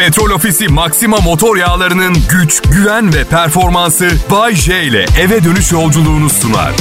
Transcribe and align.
Petrol 0.00 0.30
Ofisi 0.30 0.68
Maxima 0.68 1.16
motor 1.16 1.56
yağlarının 1.56 2.16
güç, 2.30 2.62
güven 2.62 3.14
ve 3.14 3.24
performansı 3.24 4.10
Bay 4.30 4.54
J 4.54 4.82
ile 4.84 5.06
eve 5.20 5.44
dönüş 5.44 5.72
yolculuğunu 5.72 6.30
sunar. 6.30 6.74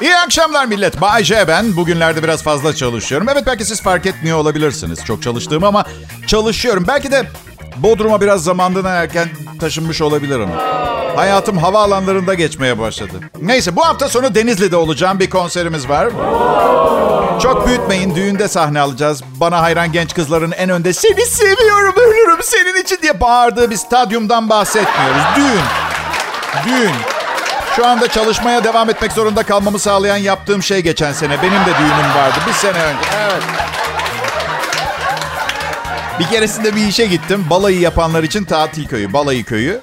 İyi 0.00 0.16
akşamlar 0.16 0.66
millet. 0.66 1.00
Bay 1.00 1.24
J 1.24 1.48
ben. 1.48 1.76
Bugünlerde 1.76 2.22
biraz 2.22 2.42
fazla 2.42 2.74
çalışıyorum. 2.74 3.28
Evet 3.28 3.42
belki 3.46 3.64
siz 3.64 3.82
fark 3.82 4.06
etmiyor 4.06 4.38
olabilirsiniz 4.38 5.04
çok 5.04 5.22
çalıştığımı 5.22 5.66
ama 5.66 5.84
çalışıyorum. 6.26 6.84
Belki 6.88 7.10
de 7.10 7.28
Bodrum'a 7.76 8.20
biraz 8.20 8.44
zamandan 8.44 8.84
erken 8.84 9.28
taşınmış 9.62 10.00
olabilirim. 10.00 10.48
Hayatım 11.16 11.58
havaalanlarında 11.58 12.34
geçmeye 12.34 12.78
başladı. 12.78 13.12
Neyse 13.42 13.76
bu 13.76 13.86
hafta 13.86 14.08
sonu 14.08 14.34
Denizli'de 14.34 14.76
olacağım 14.76 15.18
bir 15.18 15.30
konserimiz 15.30 15.88
var. 15.88 16.08
Çok 17.42 17.66
büyütmeyin 17.66 18.14
düğünde 18.14 18.48
sahne 18.48 18.80
alacağız. 18.80 19.22
Bana 19.40 19.62
hayran 19.62 19.92
genç 19.92 20.14
kızların 20.14 20.52
en 20.52 20.70
önde 20.70 20.92
seni 20.92 21.26
seviyorum 21.26 21.94
ölürüm 21.96 22.42
senin 22.42 22.82
için 22.82 22.98
diye 23.02 23.20
bağırdığı 23.20 23.70
bir 23.70 23.76
stadyumdan 23.76 24.48
bahsetmiyoruz. 24.48 25.22
Düğün. 25.36 25.64
Düğün. 26.66 26.94
Şu 27.76 27.86
anda 27.86 28.08
çalışmaya 28.08 28.64
devam 28.64 28.90
etmek 28.90 29.12
zorunda 29.12 29.42
kalmamı 29.42 29.78
sağlayan 29.78 30.16
yaptığım 30.16 30.62
şey 30.62 30.80
geçen 30.80 31.12
sene. 31.12 31.42
Benim 31.42 31.60
de 31.60 31.78
düğünüm 31.78 32.14
vardı 32.16 32.38
bir 32.48 32.52
sene 32.52 32.82
önce. 32.82 33.08
Evet. 33.22 33.42
Bir 36.18 36.26
keresinde 36.26 36.76
bir 36.76 36.86
işe 36.86 37.06
gittim. 37.06 37.44
Balayı 37.50 37.80
yapanlar 37.80 38.22
için 38.22 38.44
tatil 38.44 38.86
köyü, 38.88 39.12
balayı 39.12 39.44
köyü. 39.44 39.80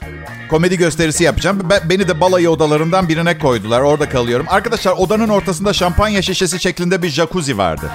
Komedi 0.49 0.77
gösterisi 0.77 1.23
yapacağım. 1.23 1.69
Beni 1.83 2.07
de 2.07 2.21
balayı 2.21 2.49
odalarından 2.49 3.09
birine 3.09 3.37
koydular. 3.37 3.81
Orada 3.81 4.09
kalıyorum. 4.09 4.45
Arkadaşlar 4.49 4.91
odanın 4.91 5.29
ortasında 5.29 5.73
şampanya 5.73 6.21
şişesi 6.21 6.59
şeklinde 6.59 7.01
bir 7.01 7.09
jacuzzi 7.09 7.57
vardı. 7.57 7.91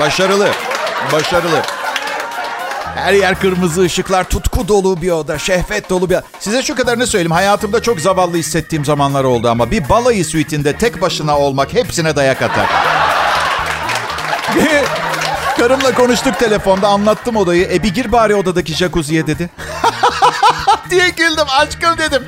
Başarılı. 0.00 0.48
Başarılı. 1.12 1.62
Her 2.94 3.12
yer 3.12 3.40
kırmızı 3.40 3.82
ışıklar, 3.82 4.24
tutku 4.24 4.68
dolu 4.68 5.02
bir 5.02 5.10
oda, 5.10 5.38
şehvet 5.38 5.90
dolu 5.90 6.10
bir... 6.10 6.18
Size 6.38 6.62
şu 6.62 6.74
kadarını 6.74 7.06
söyleyeyim. 7.06 7.30
Hayatımda 7.30 7.82
çok 7.82 8.00
zavallı 8.00 8.36
hissettiğim 8.36 8.84
zamanlar 8.84 9.24
oldu 9.24 9.48
ama 9.48 9.70
bir 9.70 9.88
balayı 9.88 10.24
suite'inde 10.24 10.76
tek 10.76 11.00
başına 11.00 11.38
olmak 11.38 11.74
hepsine 11.74 12.16
dayak 12.16 12.42
atar. 12.42 12.66
Karımla 15.66 15.94
konuştuk 15.94 16.38
telefonda 16.38 16.88
anlattım 16.88 17.36
odayı. 17.36 17.68
E 17.72 17.82
bir 17.82 17.94
gir 17.94 18.12
bari 18.12 18.34
odadaki 18.34 18.74
jacuzziye 18.74 19.26
dedi. 19.26 19.50
diye 20.90 21.08
güldüm 21.08 21.46
aşkım 21.58 21.98
dedim. 21.98 22.22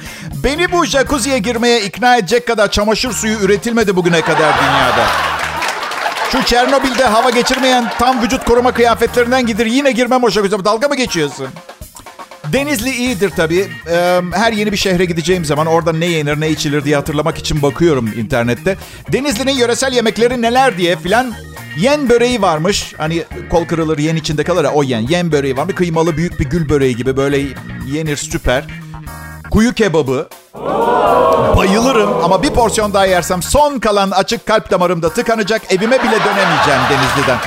Beni 0.45 0.73
bu 0.73 0.85
jacuzziye 0.85 1.39
girmeye 1.39 1.81
ikna 1.81 2.17
edecek 2.17 2.47
kadar 2.47 2.71
çamaşır 2.71 3.13
suyu 3.13 3.39
üretilmedi 3.39 3.97
bugüne 3.97 4.21
kadar 4.21 4.55
dünyada. 4.59 5.07
Şu 6.33 6.45
Çernobil'de 6.45 7.05
hava 7.05 7.31
geçirmeyen 7.31 7.93
tam 7.99 8.23
vücut 8.23 8.45
koruma 8.45 8.73
kıyafetlerinden 8.73 9.47
gidir. 9.47 9.67
Yine 9.67 9.93
girmem 9.93 10.25
o 10.25 10.31
jacuzziye. 10.31 10.65
Dalga 10.65 10.89
mı 10.89 10.97
geçiyorsun? 10.97 11.49
Denizli 12.53 12.91
iyidir 12.91 13.31
tabii. 13.31 13.69
Her 14.33 14.53
yeni 14.53 14.73
bir 14.73 14.77
şehre 14.77 15.05
gideceğim 15.05 15.45
zaman 15.45 15.67
orada 15.67 15.93
ne 15.93 16.07
yenir 16.07 16.41
ne 16.41 16.51
içilir 16.51 16.85
diye 16.85 16.97
hatırlamak 16.97 17.39
için 17.39 17.63
bakıyorum 17.63 18.13
internette. 18.17 18.77
Denizli'nin 19.13 19.53
yöresel 19.53 19.93
yemekleri 19.93 20.43
neler 20.43 20.79
diye 20.79 20.97
filan 20.97 21.35
Yen 21.79 22.09
böreği 22.09 22.43
varmış. 22.43 22.95
Hani 22.99 23.25
kol 23.51 23.65
kırılır 23.65 23.99
yen 23.99 24.17
içinde 24.17 24.45
kalır 24.45 24.65
ya 24.65 24.73
o 24.73 24.83
yen. 24.83 25.01
Yen 25.09 25.33
böreği 25.33 25.57
var. 25.57 25.69
Bir 25.69 25.75
kıymalı 25.75 26.17
büyük 26.17 26.41
bir 26.41 26.45
gül 26.45 26.69
böreği 26.69 26.97
gibi 26.97 27.17
böyle 27.17 27.39
yenir 27.87 28.17
süper. 28.17 28.65
Kuyu 29.51 29.75
kebabı. 29.75 30.29
Bayılırım 31.57 32.25
ama 32.25 32.43
bir 32.43 32.51
porsiyon 32.51 32.95
daha 32.95 33.07
yersem 33.07 33.43
son 33.43 33.79
kalan 33.79 34.11
açık 34.11 34.47
kalp 34.47 34.71
damarımda 34.71 35.09
tıkanacak. 35.09 35.73
Evime 35.73 35.99
bile 36.03 36.19
dönemeyeceğim 36.25 36.81
Denizli'den. 36.91 37.39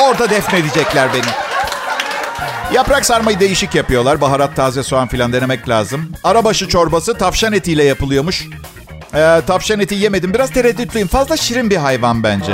Orada 0.00 0.30
defnedecekler 0.30 1.08
beni. 1.14 1.30
Yaprak 2.74 3.06
sarmayı 3.06 3.40
değişik 3.40 3.74
yapıyorlar. 3.74 4.20
Baharat, 4.20 4.56
taze 4.56 4.82
soğan 4.82 5.08
filan 5.08 5.32
denemek 5.32 5.68
lazım. 5.68 6.12
Arabaşı 6.24 6.68
çorbası 6.68 7.14
tavşan 7.14 7.52
etiyle 7.52 7.84
yapılıyormuş. 7.84 8.46
Ee, 9.14 9.40
tavşan 9.46 9.80
eti 9.80 9.94
yemedim. 9.94 10.34
Biraz 10.34 10.50
tereddütlüyüm. 10.50 11.08
Fazla 11.08 11.36
şirin 11.36 11.70
bir 11.70 11.76
hayvan 11.76 12.22
bence. 12.22 12.52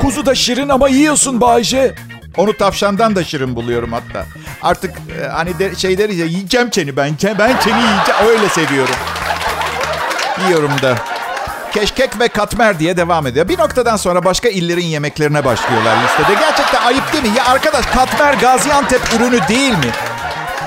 Kuzu 0.00 0.26
da 0.26 0.34
şirin 0.34 0.68
ama 0.68 0.88
yiyorsun 0.88 1.40
Bayce. 1.40 1.94
Onu 2.36 2.52
tavşandan 2.56 3.16
da 3.16 3.24
şirin 3.24 3.56
buluyorum 3.56 3.92
hatta. 3.92 4.26
Artık 4.62 4.90
e, 4.90 5.26
hani 5.26 5.58
de, 5.58 5.74
şey 5.74 5.98
deriz 5.98 6.18
ya 6.18 6.26
yiyeceğim 6.26 6.68
seni 6.72 6.96
ben. 6.96 7.16
Ben 7.38 7.56
seni 7.60 7.74
yiyeceğim. 7.74 8.20
Öyle 8.28 8.48
seviyorum. 8.48 8.94
Yiyorum 10.46 10.72
da. 10.82 10.98
Keşkek 11.72 12.20
ve 12.20 12.28
katmer 12.28 12.78
diye 12.78 12.96
devam 12.96 13.26
ediyor. 13.26 13.48
Bir 13.48 13.58
noktadan 13.58 13.96
sonra 13.96 14.24
başka 14.24 14.48
illerin 14.48 14.84
yemeklerine 14.86 15.44
başlıyorlar 15.44 15.96
listede. 16.04 16.38
Gerçekten 16.40 16.82
ayıp 16.82 17.12
değil 17.12 17.24
mi? 17.24 17.30
Ya 17.38 17.46
arkadaş 17.46 17.86
katmer 17.86 18.34
Gaziantep 18.34 19.00
ürünü 19.16 19.48
değil 19.48 19.72
mi? 19.72 19.90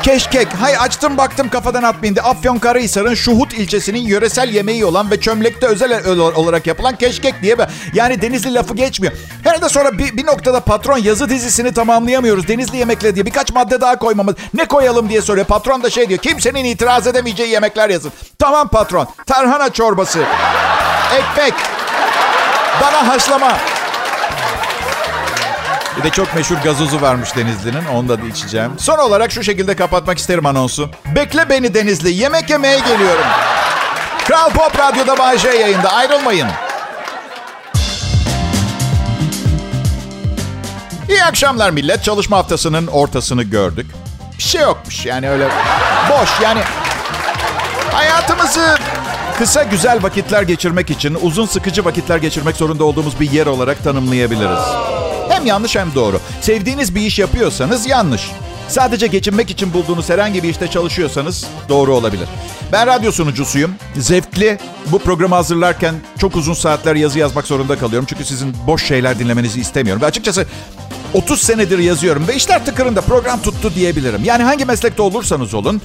Keşkek. 0.04 0.48
Hay 0.54 0.78
açtım 0.78 1.18
baktım 1.18 1.50
kafadan 1.50 1.84
atmayın 1.84 2.16
diye. 2.16 2.24
Afyonkarahisar'ın 2.24 3.14
Şuhut 3.14 3.54
ilçesinin 3.54 4.00
yöresel 4.00 4.50
yemeği 4.50 4.86
olan 4.86 5.12
ve 5.12 5.20
çömlekte 5.20 5.68
özel 5.68 6.08
olarak 6.36 6.68
yapılan 6.68 6.96
keşkek 6.96 7.42
diye. 7.42 7.58
Yani 7.94 8.22
Denizli 8.22 8.54
lafı 8.54 8.76
geçmiyor. 8.76 9.14
Herhalde 9.44 9.70
sonra 9.70 9.98
bir, 9.98 10.18
bir 10.18 10.26
noktada 10.26 10.60
patron 10.60 10.98
yazı 10.98 11.30
dizisini 11.30 11.74
tamamlayamıyoruz. 11.74 12.48
Denizli 12.48 12.78
yemekleri 12.78 13.16
diye 13.16 13.26
birkaç 13.26 13.54
madde 13.54 13.82
daha 13.82 14.00
koymamız. 14.00 14.36
Ne 14.54 14.66
koyalım 14.66 15.10
diye 15.10 15.22
soruyor. 15.22 15.46
Patron 15.46 15.84
da 15.84 15.90
şey 15.90 16.10
diyor. 16.10 16.20
Kimsenin 16.20 16.66
itiraz 16.66 17.08
edemeyeceği 17.08 17.50
yemekler 17.50 17.90
yazın. 17.90 18.12
Tamam 18.40 18.68
patron. 18.68 19.08
Tarhana 19.26 19.70
çorbası. 19.70 20.20
Ekmek. 21.16 21.54
Dana 22.82 23.08
haşlama. 23.08 23.58
Bir 25.98 26.04
de 26.04 26.10
çok 26.10 26.36
meşhur 26.36 26.56
gazozu 26.56 27.02
varmış 27.02 27.36
Denizli'nin. 27.36 27.86
Onu 27.86 28.10
da 28.10 28.28
içeceğim. 28.28 28.72
Son 28.78 28.98
olarak 28.98 29.32
şu 29.32 29.44
şekilde 29.44 29.76
kapatmak 29.76 30.18
isterim 30.18 30.46
anonsu. 30.46 30.90
Bekle 31.16 31.50
beni 31.50 31.74
Denizli. 31.74 32.14
Yemek 32.14 32.50
yemeye 32.50 32.80
geliyorum. 32.80 33.26
Kral 34.28 34.50
Pop 34.50 34.80
Radyo'da 34.80 35.18
Bay 35.18 35.38
J 35.38 35.50
yayında. 35.50 35.94
Ayrılmayın. 35.94 36.48
İyi 41.10 41.24
akşamlar 41.24 41.70
millet. 41.70 42.04
Çalışma 42.04 42.38
haftasının 42.38 42.88
ortasını 42.88 43.44
gördük. 43.44 43.86
Bir 44.38 44.44
şey 44.44 44.62
yokmuş 44.62 45.06
yani 45.06 45.30
öyle 45.30 45.48
boş 46.10 46.30
yani 46.44 46.62
hayatımızı 47.94 48.78
kısa 49.38 49.64
güzel 49.64 50.04
vakitler 50.04 50.42
geçirmek 50.42 50.90
için 50.90 51.18
uzun 51.22 51.46
sıkıcı 51.46 51.86
vakitler 51.86 52.18
geçirmek 52.18 52.56
zorunda 52.56 52.84
olduğumuz 52.84 53.20
bir 53.20 53.32
yer 53.32 53.46
olarak 53.46 53.84
tanımlayabiliriz. 53.84 54.60
Hem 55.32 55.46
yanlış 55.46 55.76
hem 55.76 55.96
doğru. 55.96 56.20
Sevdiğiniz 56.42 56.96
bir 56.96 57.02
iş 57.02 57.20
yapıyorsanız 57.20 57.88
yanlış. 57.88 58.32
Sadece 58.68 59.08
geçinmek 59.08 59.50
için 59.50 59.74
bulduğunuz 59.74 60.10
herhangi 60.10 60.44
bir 60.44 60.50
işte 60.50 60.68
çalışıyorsanız 60.68 61.46
doğru 61.70 61.96
olabilir. 61.96 62.28
Ben 62.72 62.88
radyo 62.88 63.12
sunucusuyum. 63.12 63.76
Zevkli. 63.98 64.58
Bu 64.86 65.00
programı 65.00 65.36
hazırlarken 65.36 65.96
çok 66.20 66.36
uzun 66.36 66.54
saatler 66.54 66.96
yazı 66.96 67.20
yazmak 67.20 67.48
zorunda 67.48 67.78
kalıyorum. 67.78 68.06
Çünkü 68.10 68.26
sizin 68.26 68.56
boş 68.68 68.86
şeyler 68.86 69.20
dinlemenizi 69.20 69.60
istemiyorum. 69.60 70.02
Ve 70.02 70.06
açıkçası 70.06 70.46
30 71.14 71.42
senedir 71.42 71.80
yazıyorum 71.80 72.28
ve 72.28 72.36
işler 72.36 72.66
tıkırında 72.66 73.02
program 73.02 73.42
tuttu 73.42 73.76
diyebilirim. 73.76 74.22
Yani 74.24 74.44
hangi 74.44 74.66
meslekte 74.66 75.02
olursanız 75.02 75.54
olun 75.54 75.82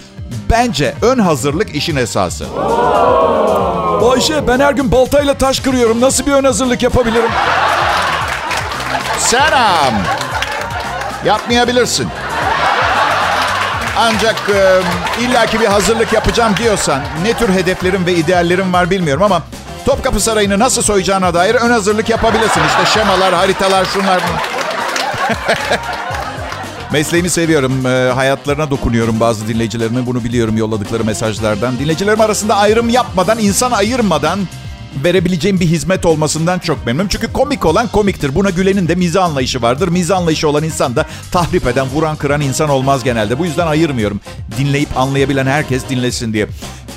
bence 0.50 0.94
ön 1.02 1.18
hazırlık 1.18 1.74
işin 1.74 1.96
esası. 1.96 2.46
Ayşe 4.12 4.48
ben 4.48 4.60
her 4.60 4.72
gün 4.72 4.92
baltayla 4.92 5.34
taş 5.34 5.60
kırıyorum. 5.60 6.00
Nasıl 6.00 6.26
bir 6.26 6.32
ön 6.32 6.44
hazırlık 6.44 6.82
yapabilirim? 6.82 7.30
Selam. 9.26 9.94
Yapmayabilirsin. 11.24 12.08
Ancak 13.98 14.36
e, 14.54 14.80
illaki 15.20 15.60
bir 15.60 15.66
hazırlık 15.66 16.12
yapacağım 16.12 16.56
diyorsan 16.56 17.00
ne 17.22 17.32
tür 17.32 17.48
hedeflerim 17.48 18.06
ve 18.06 18.14
ideallerim 18.14 18.72
var 18.72 18.90
bilmiyorum 18.90 19.22
ama 19.22 19.42
Topkapı 19.84 20.20
Sarayı'nı 20.20 20.58
nasıl 20.58 20.82
soyacağına 20.82 21.34
dair 21.34 21.54
ön 21.54 21.70
hazırlık 21.70 22.08
yapabilirsin. 22.08 22.60
İşte 22.66 23.00
şemalar, 23.00 23.34
haritalar, 23.34 23.84
şunlar. 23.84 24.20
Mesleğimi 26.92 27.30
seviyorum. 27.30 27.86
E, 27.86 28.12
hayatlarına 28.12 28.70
dokunuyorum 28.70 29.20
bazı 29.20 29.48
dinleyicilerimin. 29.48 30.06
Bunu 30.06 30.24
biliyorum 30.24 30.56
yolladıkları 30.56 31.04
mesajlardan. 31.04 31.78
Dinleyicilerim 31.78 32.20
arasında 32.20 32.56
ayrım 32.56 32.88
yapmadan, 32.88 33.38
insan 33.38 33.72
ayırmadan 33.72 34.38
verebileceğim 35.04 35.60
bir 35.60 35.66
hizmet 35.66 36.06
olmasından 36.06 36.58
çok 36.58 36.86
memnunum. 36.86 37.08
Çünkü 37.08 37.32
komik 37.32 37.66
olan 37.66 37.88
komiktir. 37.88 38.34
Buna 38.34 38.50
gülenin 38.50 38.88
de 38.88 38.94
miza 38.94 39.22
anlayışı 39.22 39.62
vardır. 39.62 39.88
Miza 39.88 40.16
anlayışı 40.16 40.48
olan 40.48 40.64
insan 40.64 40.96
da 40.96 41.06
tahrip 41.32 41.66
eden, 41.66 41.86
vuran, 41.86 42.16
kıran 42.16 42.40
insan 42.40 42.68
olmaz 42.68 43.04
genelde. 43.04 43.38
Bu 43.38 43.46
yüzden 43.46 43.66
ayırmıyorum. 43.66 44.20
Dinleyip 44.58 44.98
anlayabilen 44.98 45.46
herkes 45.46 45.88
dinlesin 45.88 46.32
diye. 46.32 46.46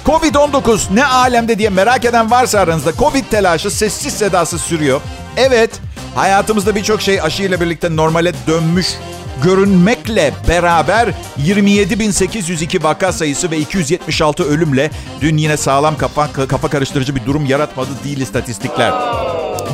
Covid-19 0.06 0.96
ne 0.96 1.06
alemde 1.06 1.60
diye 1.60 1.69
merak 1.69 2.06
eden 2.06 2.31
varsa 2.31 2.60
aranızda 2.60 2.94
Covid 3.00 3.24
telaşı 3.31 3.72
sessiz 3.72 4.13
sedasız 4.13 4.62
sürüyor. 4.62 5.01
Evet, 5.38 5.72
hayatımızda 6.16 6.75
birçok 6.75 7.01
şey 7.01 7.22
aşıyla 7.22 7.62
birlikte 7.62 7.96
normale 7.96 8.34
dönmüş 8.48 8.88
görünmekle 9.44 10.33
beraber 10.47 11.09
27.802 11.38 12.83
vaka 12.83 13.12
sayısı 13.12 13.51
ve 13.51 13.57
276 13.57 14.44
ölümle 14.44 14.91
dün 15.21 15.38
yine 15.38 15.57
sağlam 15.57 15.97
kafa, 15.97 16.47
kafa 16.47 16.68
karıştırıcı 16.68 17.15
bir 17.15 17.25
durum 17.25 17.45
yaratmadı 17.45 17.89
değil 18.03 18.21
istatistikler. 18.21 18.94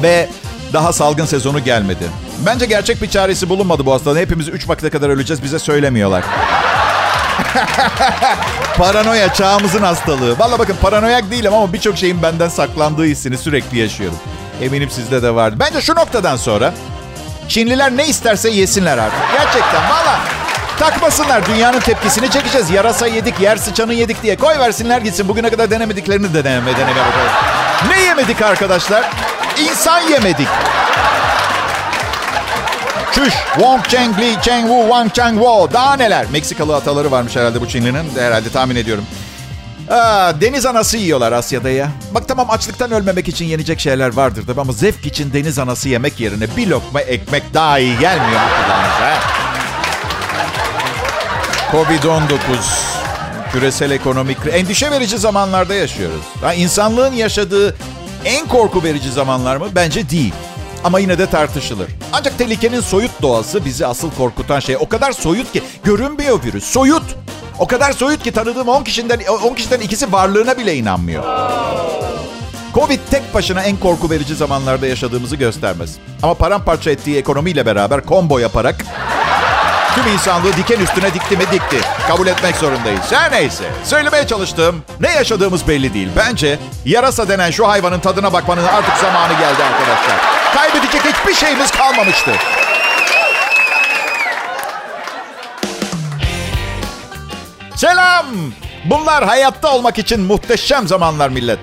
Ve 0.03 0.29
daha 0.73 0.93
salgın 0.93 1.25
sezonu 1.25 1.63
gelmedi. 1.63 2.03
Bence 2.45 2.65
gerçek 2.65 3.01
bir 3.01 3.09
çaresi 3.09 3.49
bulunmadı 3.49 3.85
bu 3.85 3.93
hastalığın. 3.93 4.19
Hepimiz 4.19 4.47
3 4.47 4.69
vakte 4.69 4.89
kadar 4.89 5.09
öleceğiz 5.09 5.43
bize 5.43 5.59
söylemiyorlar. 5.59 6.23
Paranoya 8.77 9.33
çağımızın 9.33 9.81
hastalığı. 9.81 10.39
Valla 10.39 10.59
bakın 10.59 10.75
paranoyak 10.81 11.31
değilim 11.31 11.53
ama 11.53 11.73
birçok 11.73 11.97
şeyin 11.97 12.23
benden 12.23 12.49
saklandığı 12.49 13.05
hissini 13.05 13.37
sürekli 13.37 13.79
yaşıyorum. 13.79 14.17
Eminim 14.61 14.89
sizde 14.89 15.23
de 15.23 15.35
vardı. 15.35 15.55
Bence 15.59 15.81
şu 15.81 15.95
noktadan 15.95 16.35
sonra 16.35 16.73
Çinliler 17.49 17.97
ne 17.97 18.07
isterse 18.07 18.49
yesinler 18.49 18.97
artık. 18.97 19.19
Gerçekten 19.37 19.89
valla. 19.89 20.19
Takmasınlar. 20.79 21.45
Dünyanın 21.45 21.79
tepkisini 21.79 22.31
çekeceğiz. 22.31 22.69
Yarasa 22.69 23.07
yedik, 23.07 23.39
yer 23.39 23.57
sıçanı 23.57 23.93
yedik 23.93 24.23
diye. 24.23 24.35
Koy 24.35 24.59
versinler 24.59 25.01
gitsin. 25.01 25.27
Bugüne 25.27 25.49
kadar 25.49 25.69
denemediklerini 25.71 26.33
de 26.33 26.43
deneme, 26.43 26.71
deneme 26.73 26.89
bakalım. 26.89 27.31
Ne 27.89 28.01
yemedik 28.01 28.41
arkadaşlar? 28.41 29.09
İnsan 29.69 30.01
yemedik. 30.01 30.47
Çüş, 33.11 33.33
Wong 33.53 33.85
Cheng 33.87 34.19
Li 34.19 34.35
Cheng 34.41 34.67
Wu 34.67 34.81
Wang 34.81 35.13
Chang 35.13 35.33
Wo. 35.35 35.69
Daha 35.73 35.95
neler? 35.95 36.25
Meksikalı 36.31 36.75
ataları 36.75 37.11
varmış 37.11 37.35
herhalde 37.35 37.61
bu 37.61 37.67
Çinlinin. 37.67 38.11
Herhalde 38.19 38.49
tahmin 38.49 38.75
ediyorum. 38.75 39.05
Aa, 39.89 40.41
deniz 40.41 40.65
anası 40.65 40.97
yiyorlar 40.97 41.31
Asya'da 41.31 41.69
ya. 41.69 41.89
Bak 42.11 42.27
tamam 42.27 42.49
açlıktan 42.49 42.91
ölmemek 42.91 43.27
için 43.27 43.45
yenecek 43.45 43.79
şeyler 43.79 44.13
vardır 44.13 44.43
tabii 44.47 44.61
ama 44.61 44.73
zevk 44.73 45.05
için 45.05 45.33
deniz 45.33 45.59
anası 45.59 45.89
yemek 45.89 46.19
yerine 46.19 46.45
bir 46.57 46.67
lokma 46.67 47.01
ekmek 47.01 47.53
daha 47.53 47.79
iyi 47.79 47.99
gelmiyor 47.99 48.41
mu 48.41 48.47
kulağınıza? 48.65 49.19
Covid-19 51.71 52.37
küresel 53.51 53.91
ekonomik 53.91 54.37
endişe 54.51 54.91
verici 54.91 55.17
zamanlarda 55.17 55.73
yaşıyoruz. 55.73 56.21
Ha, 56.41 56.53
insanlığın 56.53 57.13
yaşadığı 57.13 57.75
en 58.25 58.47
korku 58.47 58.83
verici 58.83 59.11
zamanlar 59.11 59.57
mı? 59.57 59.67
Bence 59.75 60.09
değil. 60.09 60.33
Ama 60.83 60.99
yine 60.99 61.17
de 61.17 61.25
tartışılır. 61.25 61.87
Ancak 62.13 62.37
tehlikenin 62.37 62.81
soyut 62.81 63.11
doğası 63.21 63.65
bizi 63.65 63.85
asıl 63.87 64.11
korkutan 64.11 64.59
şey. 64.59 64.77
O 64.77 64.89
kadar 64.89 65.11
soyut 65.11 65.53
ki 65.53 65.63
görünmüyor 65.83 66.39
virüs. 66.43 66.63
Soyut. 66.65 67.03
O 67.59 67.67
kadar 67.67 67.91
soyut 67.91 68.23
ki 68.23 68.31
tanıdığım 68.31 68.67
10 68.67 68.83
kişiden 68.83 69.19
10 69.43 69.53
kişiden 69.53 69.79
ikisi 69.79 70.11
varlığına 70.11 70.57
bile 70.57 70.75
inanmıyor. 70.75 71.23
Covid 72.73 72.99
tek 73.11 73.33
başına 73.33 73.61
en 73.63 73.77
korku 73.77 74.09
verici 74.09 74.35
zamanlarda 74.35 74.87
yaşadığımızı 74.87 75.35
göstermez. 75.35 75.95
Ama 76.23 76.33
paramparça 76.33 76.91
ettiği 76.91 77.17
ekonomiyle 77.17 77.65
beraber 77.65 78.01
combo 78.07 78.39
yaparak 78.39 78.75
tüm 79.95 80.13
insanlığı 80.13 80.57
diken 80.57 80.79
üstüne 80.79 81.13
dikti 81.13 81.37
mi 81.37 81.43
dikti. 81.51 81.77
Kabul 82.07 82.27
etmek 82.27 82.55
zorundayız. 82.55 83.11
Her 83.11 83.31
neyse. 83.31 83.63
Söylemeye 83.83 84.27
çalıştığım 84.27 84.83
ne 84.99 85.11
yaşadığımız 85.11 85.67
belli 85.67 85.93
değil. 85.93 86.09
Bence 86.15 86.59
yarasa 86.85 87.27
denen 87.29 87.51
şu 87.51 87.67
hayvanın 87.67 87.99
tadına 87.99 88.33
bakmanın 88.33 88.63
artık 88.63 88.97
zamanı 88.97 89.33
geldi 89.33 89.63
arkadaşlar. 89.63 90.17
Kaybedecek 90.55 91.01
hiçbir 91.05 91.33
şeyimiz 91.33 91.71
kalmamıştı. 91.71 92.31
Selam. 97.75 98.25
Bunlar 98.85 99.25
hayatta 99.25 99.75
olmak 99.75 99.99
için 99.99 100.21
muhteşem 100.21 100.87
zamanlar 100.87 101.29
millet. 101.29 101.59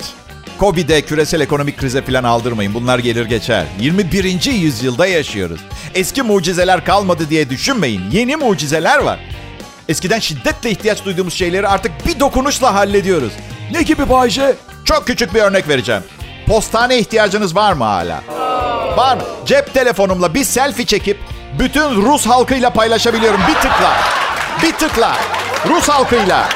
Covid'e, 0.60 1.02
küresel 1.02 1.40
ekonomik 1.40 1.78
krize 1.78 2.02
falan 2.02 2.24
aldırmayın. 2.24 2.74
Bunlar 2.74 2.98
gelir 2.98 3.24
geçer. 3.26 3.64
21. 3.80 4.52
yüzyılda 4.52 5.06
yaşıyoruz. 5.06 5.60
Eski 5.94 6.22
mucizeler 6.22 6.84
kalmadı 6.84 7.30
diye 7.30 7.50
düşünmeyin. 7.50 8.10
Yeni 8.10 8.36
mucizeler 8.36 8.98
var. 8.98 9.18
Eskiden 9.88 10.18
şiddetle 10.18 10.70
ihtiyaç 10.70 11.04
duyduğumuz 11.04 11.34
şeyleri 11.34 11.68
artık 11.68 12.06
bir 12.06 12.20
dokunuşla 12.20 12.74
hallediyoruz. 12.74 13.32
Ne 13.72 13.82
gibi 13.82 14.08
Bayce? 14.08 14.54
Çok 14.84 15.06
küçük 15.06 15.34
bir 15.34 15.40
örnek 15.40 15.68
vereceğim. 15.68 16.02
Postane 16.46 16.98
ihtiyacınız 16.98 17.56
var 17.56 17.72
mı 17.72 17.84
hala? 17.84 18.22
Var. 18.96 19.18
Cep 19.46 19.74
telefonumla 19.74 20.34
bir 20.34 20.44
selfie 20.44 20.86
çekip 20.86 21.18
bütün 21.58 22.02
Rus 22.02 22.26
halkıyla 22.26 22.70
paylaşabiliyorum. 22.70 23.40
Bir 23.48 23.54
tıkla. 23.54 23.96
Bir 24.62 24.72
tıkla. 24.72 25.16
Rus 25.68 25.88
halkıyla. 25.88 26.48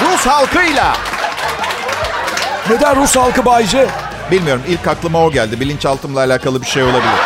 Rus 0.00 0.26
halkıyla. 0.26 0.96
Neden 2.70 2.96
Rus 2.96 3.16
halkı 3.16 3.44
Bayce? 3.44 3.86
Bilmiyorum. 4.30 4.62
İlk 4.68 4.86
aklıma 4.86 5.24
o 5.24 5.30
geldi. 5.30 5.60
Bilinçaltımla 5.60 6.20
alakalı 6.20 6.60
bir 6.62 6.66
şey 6.66 6.82
olabilir. 6.82 7.20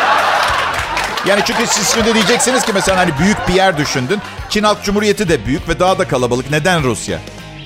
Yani 1.25 1.41
çünkü 1.45 1.67
siz 1.67 1.93
şimdi 1.93 2.13
diyeceksiniz 2.13 2.63
ki 2.65 2.71
mesela 2.73 2.97
hani 2.97 3.17
büyük 3.19 3.47
bir 3.47 3.53
yer 3.53 3.77
düşündün. 3.77 4.21
Çin 4.49 4.63
Halk 4.63 4.83
Cumhuriyeti 4.83 5.29
de 5.29 5.45
büyük 5.45 5.69
ve 5.69 5.79
daha 5.79 5.99
da 5.99 6.07
kalabalık. 6.07 6.51
Neden 6.51 6.83
Rusya? 6.83 7.19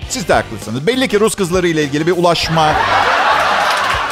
Siz 0.10 0.28
de 0.28 0.34
haklısınız. 0.34 0.88
Belli 0.88 1.08
ki 1.08 1.20
Rus 1.20 1.36
kızları 1.36 1.68
ile 1.68 1.84
ilgili 1.84 2.08
bir 2.08 2.12
ulaşma 2.12 2.72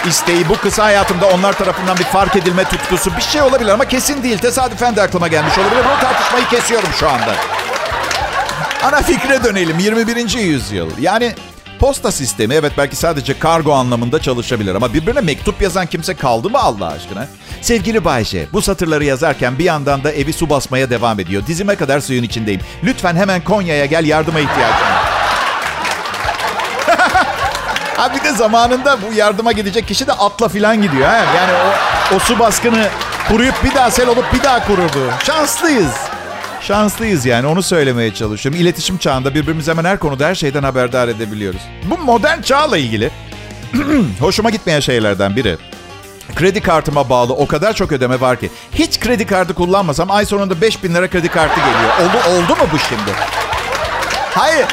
isteği, 0.05 0.49
bu 0.49 0.57
kısa 0.57 0.83
hayatımda 0.83 1.25
onlar 1.27 1.53
tarafından 1.53 1.97
bir 1.97 2.03
fark 2.03 2.35
edilme 2.35 2.63
tutkusu 2.63 3.17
bir 3.17 3.21
şey 3.21 3.41
olabilir 3.41 3.69
ama 3.69 3.85
kesin 3.85 4.23
değil. 4.23 4.37
Tesadüfen 4.37 4.95
de 4.95 5.01
aklıma 5.01 5.27
gelmiş 5.27 5.57
olabilir. 5.57 5.83
Bu 5.97 6.01
tartışmayı 6.01 6.45
kesiyorum 6.45 6.89
şu 6.99 7.09
anda. 7.09 7.35
Ana 8.83 9.01
fikre 9.01 9.43
dönelim. 9.43 9.79
21. 9.79 10.37
yüzyıl. 10.37 10.89
Yani 10.99 11.35
posta 11.79 12.11
sistemi 12.11 12.53
evet 12.53 12.71
belki 12.77 12.95
sadece 12.95 13.39
kargo 13.39 13.73
anlamında 13.73 14.19
çalışabilir 14.21 14.75
ama 14.75 14.93
birbirine 14.93 15.21
mektup 15.21 15.61
yazan 15.61 15.85
kimse 15.85 16.15
kaldı 16.15 16.49
mı 16.49 16.59
Allah 16.59 16.87
aşkına? 16.87 17.27
Sevgili 17.61 18.05
Bayce, 18.05 18.47
bu 18.53 18.61
satırları 18.61 19.03
yazarken 19.05 19.57
bir 19.57 19.63
yandan 19.63 20.03
da 20.03 20.11
evi 20.11 20.33
su 20.33 20.49
basmaya 20.49 20.89
devam 20.89 21.19
ediyor. 21.19 21.47
Dizime 21.47 21.75
kadar 21.75 21.99
suyun 21.99 22.23
içindeyim. 22.23 22.61
Lütfen 22.83 23.15
hemen 23.15 23.43
Konya'ya 23.43 23.85
gel 23.85 24.05
yardıma 24.05 24.39
ihtiyacım 24.39 24.87
var. 24.87 25.03
ha 27.97 28.13
bir 28.15 28.23
de 28.23 28.31
zamanında 28.31 28.97
bu 29.01 29.13
yardıma 29.13 29.51
gidecek 29.51 29.87
kişi 29.87 30.07
de 30.07 30.13
atla 30.13 30.47
filan 30.47 30.81
gidiyor. 30.81 31.07
Ha? 31.07 31.15
Yani 31.35 31.51
o, 31.53 32.15
o 32.15 32.19
su 32.19 32.39
baskını 32.39 32.87
kuruyup 33.27 33.63
bir 33.63 33.75
daha 33.75 33.91
sel 33.91 34.07
olup 34.07 34.33
bir 34.33 34.43
daha 34.43 34.67
kururdu. 34.67 35.13
Şanslıyız. 35.23 36.10
Şanslıyız 36.61 37.25
yani 37.25 37.47
onu 37.47 37.63
söylemeye 37.63 38.13
çalışıyorum. 38.13 38.61
İletişim 38.61 38.97
çağında 38.97 39.35
birbirimizi 39.35 39.71
hemen 39.71 39.85
her 39.85 39.99
konuda 39.99 40.27
her 40.27 40.35
şeyden 40.35 40.63
haberdar 40.63 41.07
edebiliyoruz. 41.07 41.61
Bu 41.83 41.97
modern 41.97 42.41
çağla 42.41 42.77
ilgili 42.77 43.11
hoşuma 44.19 44.49
gitmeyen 44.49 44.79
şeylerden 44.79 45.35
biri. 45.35 45.57
Kredi 46.35 46.61
kartıma 46.61 47.09
bağlı 47.09 47.33
o 47.33 47.47
kadar 47.47 47.73
çok 47.73 47.91
ödeme 47.91 48.21
var 48.21 48.39
ki. 48.39 48.49
Hiç 48.73 48.99
kredi 48.99 49.25
kartı 49.25 49.53
kullanmasam 49.53 50.11
ay 50.11 50.25
sonunda 50.25 50.61
5000 50.61 50.93
lira 50.95 51.09
kredi 51.09 51.27
kartı 51.27 51.55
geliyor. 51.59 51.93
Oldu, 52.01 52.35
oldu 52.35 52.55
mu 52.55 52.67
bu 52.73 52.79
şimdi? 52.79 53.11
Hayır. 54.35 54.65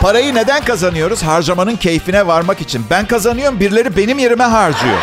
Parayı 0.00 0.34
neden 0.34 0.64
kazanıyoruz? 0.64 1.22
Harcamanın 1.22 1.76
keyfine 1.76 2.26
varmak 2.26 2.60
için. 2.60 2.86
Ben 2.90 3.06
kazanıyorum, 3.06 3.60
birileri 3.60 3.96
benim 3.96 4.18
yerime 4.18 4.44
harcıyor. 4.44 4.98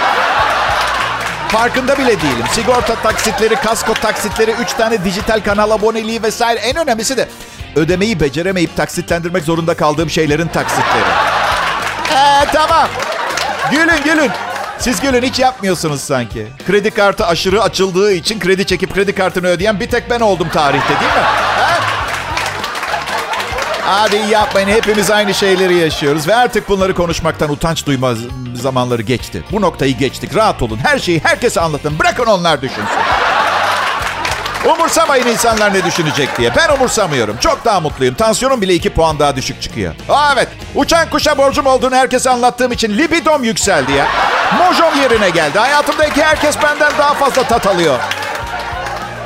Farkında 1.51 1.97
bile 1.97 2.07
değilim. 2.21 2.45
Sigorta 2.51 2.95
taksitleri, 2.95 3.56
kasko 3.56 3.94
taksitleri, 3.94 4.51
3 4.51 4.73
tane 4.73 5.04
dijital 5.06 5.39
kanal 5.44 5.71
aboneliği 5.71 6.23
vesaire. 6.23 6.59
En 6.59 6.75
önemlisi 6.75 7.18
de 7.18 7.27
ödemeyi 7.75 8.19
beceremeyip 8.19 8.75
taksitlendirmek 8.77 9.44
zorunda 9.44 9.73
kaldığım 9.73 10.09
şeylerin 10.09 10.47
taksitleri. 10.47 11.04
Eee 12.11 12.45
tamam. 12.54 12.87
Gülün 13.71 14.04
gülün. 14.04 14.31
Siz 14.80 15.01
gülün 15.01 15.23
hiç 15.23 15.39
yapmıyorsunuz 15.39 16.01
sanki. 16.01 16.47
Kredi 16.68 16.92
kartı 16.92 17.25
aşırı 17.25 17.61
açıldığı 17.63 18.11
için 18.11 18.39
kredi 18.39 18.66
çekip 18.66 18.94
kredi 18.94 19.16
kartını 19.16 19.47
ödeyen 19.47 19.80
bir 19.80 19.89
tek 19.89 20.09
ben 20.09 20.19
oldum 20.19 20.49
tarihte 20.49 20.89
değil 20.89 21.11
mi? 21.13 21.46
Hadi 23.89 24.15
yapmayın. 24.31 24.67
Hepimiz 24.67 25.11
aynı 25.11 25.33
şeyleri 25.33 25.75
yaşıyoruz. 25.75 26.27
Ve 26.27 26.35
artık 26.35 26.69
bunları 26.69 26.95
konuşmaktan 26.95 27.51
utanç 27.51 27.85
duyma 27.85 28.13
zamanları 28.56 29.01
geçti. 29.01 29.44
Bu 29.51 29.61
noktayı 29.61 29.97
geçtik. 29.97 30.35
Rahat 30.35 30.61
olun. 30.61 30.79
Her 30.83 30.99
şeyi 30.99 31.19
herkese 31.23 31.61
anlatın. 31.61 31.99
Bırakın 31.99 32.25
onlar 32.25 32.61
düşünsün. 32.61 32.97
Umursamayın 34.65 35.27
insanlar 35.27 35.73
ne 35.73 35.83
düşünecek 35.85 36.37
diye. 36.37 36.56
Ben 36.56 36.75
umursamıyorum. 36.75 37.37
Çok 37.37 37.65
daha 37.65 37.79
mutluyum. 37.79 38.15
Tansiyonum 38.15 38.61
bile 38.61 38.73
iki 38.73 38.89
puan 38.89 39.19
daha 39.19 39.35
düşük 39.35 39.61
çıkıyor. 39.61 39.95
Aa, 40.09 40.33
evet. 40.33 40.47
Uçan 40.75 41.09
kuşa 41.09 41.37
borcum 41.37 41.65
olduğunu 41.65 41.95
herkese 41.95 42.29
anlattığım 42.29 42.71
için 42.71 42.97
libidom 42.97 43.44
yükseldi 43.44 43.91
ya. 43.91 44.07
Mojom 44.57 45.01
yerine 45.01 45.29
geldi. 45.29 45.59
Hayatımdaki 45.59 46.23
herkes 46.23 46.56
benden 46.63 46.91
daha 46.97 47.13
fazla 47.13 47.44
tat 47.44 47.67
alıyor. 47.67 47.99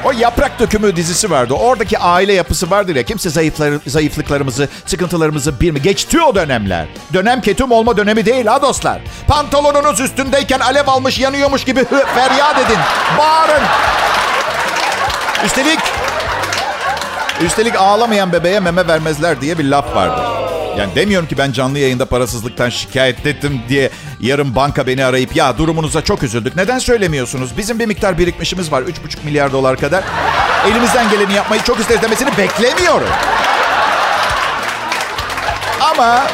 O 0.06 0.12
Yaprak 0.12 0.60
Dökümü 0.60 0.96
dizisi 0.96 1.32
vardı. 1.32 1.54
Oradaki 1.54 2.00
aile 2.00 2.34
yapısı 2.34 2.72
vardır 2.72 2.96
ya. 2.96 3.04
Kimse 3.04 3.30
zayıfları, 3.30 3.80
zayıflıklarımızı, 3.88 4.70
sıkıntılarımızı 4.86 5.62
bir 5.62 5.72
mi? 5.72 5.82
Geçti 5.82 6.22
o 6.22 6.36
dönemler. 6.36 6.88
Dönem 7.14 7.42
ketum 7.42 7.72
olma 7.72 7.98
dönemi 7.98 8.26
değil 8.26 8.46
ha 8.46 8.62
dostlar. 8.62 9.02
Pantolonunuz 9.28 10.00
üstündeyken 10.00 10.60
alev 10.60 10.88
almış 10.88 11.20
yanıyormuş 11.20 11.64
gibi 11.64 11.80
hı, 11.80 12.06
feryat 12.16 12.60
edin. 12.60 12.80
Bağırın. 13.18 13.64
Üstelik 15.46 15.80
Üstelik 17.46 17.76
ağlamayan 17.76 18.34
bebeğe 18.34 18.60
meme 18.60 18.88
vermezler 18.88 19.42
diye 19.42 19.58
bir 19.58 19.64
laf 19.64 19.96
vardır. 19.96 20.41
Yani 20.78 20.96
demiyorum 20.96 21.28
ki 21.28 21.38
ben 21.38 21.52
canlı 21.52 21.80
yayında 21.80 22.06
parasızlıktan 22.06 22.70
şikayet 22.70 23.26
ettim 23.26 23.62
diye 23.70 23.90
yarın 24.20 24.56
banka 24.56 24.88
beni 24.88 25.06
arayıp 25.06 25.36
ya 25.36 25.58
durumunuza 25.58 26.02
çok 26.02 26.24
üzüldük. 26.24 26.56
Neden 26.56 26.80
söylemiyorsunuz? 26.80 27.58
Bizim 27.58 27.80
bir 27.80 27.86
miktar 27.86 28.18
birikmişimiz 28.18 28.72
var 28.72 28.82
3,5 28.82 28.92
milyar 29.26 29.52
dolar 29.52 29.78
kadar. 29.78 30.04
Elimizden 30.68 31.10
geleni 31.10 31.34
yapmayı 31.34 31.62
çok 31.62 31.80
isteriz 31.80 32.02
demesini 32.02 32.38
beklemiyorum. 32.38 33.08
Ama 35.82 36.28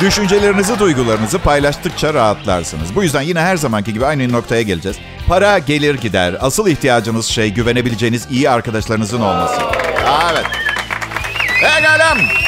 düşüncelerinizi, 0.00 0.78
duygularınızı 0.78 1.38
paylaştıkça 1.38 2.14
rahatlarsınız. 2.14 2.94
Bu 2.94 3.02
yüzden 3.02 3.22
yine 3.22 3.40
her 3.40 3.56
zamanki 3.56 3.92
gibi 3.92 4.06
aynı 4.06 4.32
noktaya 4.32 4.62
geleceğiz. 4.62 4.96
Para 5.28 5.58
gelir 5.58 5.94
gider. 5.94 6.36
Asıl 6.40 6.68
ihtiyacınız 6.68 7.26
şey 7.26 7.50
güvenebileceğiniz 7.50 8.26
iyi 8.30 8.50
arkadaşlarınızın 8.50 9.20
olması. 9.20 9.60
Evet. 10.32 10.46
Pekala. 11.60 12.41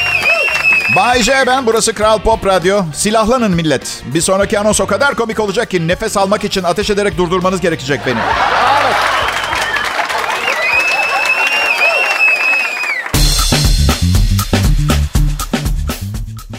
Bay 0.97 1.23
J 1.23 1.33
ben, 1.47 1.67
burası 1.67 1.95
Kral 1.95 2.19
Pop 2.19 2.47
Radyo. 2.47 2.83
Silahlanın 2.95 3.51
millet. 3.51 4.03
Bir 4.15 4.21
sonraki 4.21 4.59
anons 4.59 4.81
o 4.81 4.87
kadar 4.87 5.15
komik 5.15 5.41
olacak 5.41 5.71
ki 5.71 5.89
nefes 5.89 6.17
almak 6.17 6.45
için 6.45 6.63
ateş 6.63 6.91
ederek 6.91 7.19
durdurmanız 7.19 7.61
gerekecek 7.61 8.01
benim. 8.07 8.19
Evet. 8.19 8.97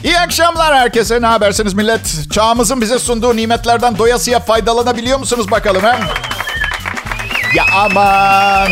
İyi 0.03 0.19
akşamlar 0.19 0.75
herkese. 0.75 1.21
Ne 1.21 1.25
habersiniz 1.25 1.73
millet? 1.73 2.31
Çağımızın 2.31 2.81
bize 2.81 2.99
sunduğu 2.99 3.35
nimetlerden 3.35 3.97
doyasıya 3.97 4.39
faydalanabiliyor 4.39 5.19
musunuz 5.19 5.51
bakalım 5.51 5.83
he? 5.83 5.99
Ya 7.55 7.65
aman. 7.75 8.71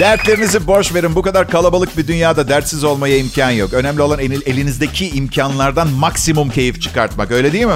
Dertlerinizi 0.00 0.66
boş 0.66 0.94
verin. 0.94 1.14
Bu 1.14 1.22
kadar 1.22 1.48
kalabalık 1.48 1.98
bir 1.98 2.06
dünyada 2.06 2.48
dertsiz 2.48 2.84
olmaya 2.84 3.16
imkan 3.16 3.50
yok. 3.50 3.72
Önemli 3.72 4.02
olan 4.02 4.18
elinizdeki 4.18 5.08
imkanlardan 5.08 5.88
maksimum 5.88 6.50
keyif 6.50 6.82
çıkartmak. 6.82 7.30
Öyle 7.30 7.52
değil 7.52 7.66
mi? 7.66 7.72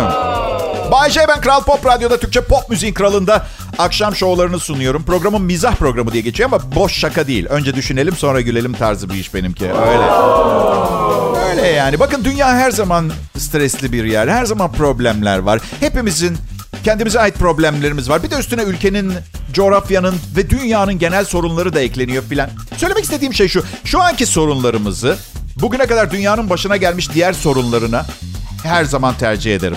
Bay 0.92 1.10
J, 1.10 1.20
ben 1.28 1.40
Kral 1.40 1.64
Pop 1.64 1.86
Radyo'da 1.86 2.20
Türkçe 2.20 2.40
pop 2.40 2.70
müziğin 2.70 2.94
kralında 2.94 3.46
akşam 3.78 4.16
şovlarını 4.16 4.58
sunuyorum. 4.58 5.04
Programın 5.04 5.42
mizah 5.42 5.74
programı 5.74 6.12
diye 6.12 6.22
geçiyor 6.22 6.48
ama 6.52 6.74
boş 6.74 6.92
şaka 6.92 7.26
değil. 7.26 7.46
Önce 7.46 7.74
düşünelim 7.74 8.16
sonra 8.16 8.40
gülelim 8.40 8.72
tarzı 8.72 9.10
bir 9.10 9.14
iş 9.14 9.34
benimki. 9.34 9.64
Öyle. 9.64 10.04
Öyle 11.50 11.68
yani. 11.68 12.00
Bakın 12.00 12.24
dünya 12.24 12.48
her 12.56 12.70
zaman 12.70 13.12
stresli 13.38 13.92
bir 13.92 14.04
yer. 14.04 14.28
Her 14.28 14.44
zaman 14.44 14.72
problemler 14.72 15.38
var. 15.38 15.60
Hepimizin 15.80 16.36
kendimize 16.84 17.20
ait 17.20 17.38
problemlerimiz 17.38 18.10
var. 18.10 18.22
Bir 18.22 18.30
de 18.30 18.38
üstüne 18.38 18.62
ülkenin, 18.62 19.12
coğrafyanın 19.52 20.14
ve 20.36 20.50
dünyanın 20.50 20.98
genel 20.98 21.24
sorunları 21.24 21.74
da 21.74 21.80
ekleniyor 21.80 22.22
filan. 22.22 22.50
Söylemek 22.76 23.04
istediğim 23.04 23.34
şey 23.34 23.48
şu. 23.48 23.64
Şu 23.84 24.02
anki 24.02 24.26
sorunlarımızı 24.26 25.16
bugüne 25.56 25.86
kadar 25.86 26.10
dünyanın 26.10 26.50
başına 26.50 26.76
gelmiş 26.76 27.10
diğer 27.14 27.32
sorunlarına 27.32 28.06
her 28.62 28.84
zaman 28.84 29.14
tercih 29.14 29.54
ederim. 29.54 29.76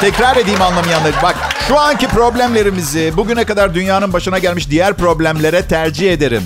Tekrar 0.00 0.36
edeyim 0.36 0.62
anlamayanlar. 0.62 1.12
Bak 1.22 1.36
şu 1.68 1.78
anki 1.78 2.08
problemlerimizi 2.08 3.12
bugüne 3.16 3.44
kadar 3.44 3.74
dünyanın 3.74 4.12
başına 4.12 4.38
gelmiş 4.38 4.70
diğer 4.70 4.94
problemlere 4.94 5.62
tercih 5.62 6.12
ederim. 6.12 6.42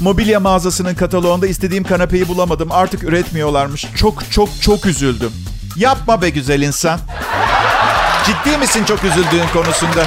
Mobilya 0.00 0.40
mağazasının 0.40 0.94
kataloğunda 0.94 1.46
istediğim 1.46 1.84
kanepeyi 1.84 2.28
bulamadım. 2.28 2.68
Artık 2.72 3.02
üretmiyorlarmış. 3.04 3.86
Çok 3.96 4.30
çok 4.30 4.48
çok 4.62 4.86
üzüldüm. 4.86 5.30
Yapma 5.76 6.22
be 6.22 6.30
güzel 6.30 6.62
insan. 6.62 7.00
Ciddi 8.26 8.58
misin 8.58 8.84
çok 8.84 9.04
üzüldüğün 9.04 9.46
konusunda? 9.52 10.04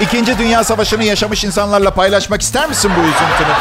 İkinci 0.00 0.38
Dünya 0.38 0.64
Savaşı'nı 0.64 1.04
yaşamış 1.04 1.44
insanlarla 1.44 1.90
paylaşmak 1.90 2.42
ister 2.42 2.68
misin 2.68 2.90
bu 2.96 3.00
üzüntünü? 3.00 3.54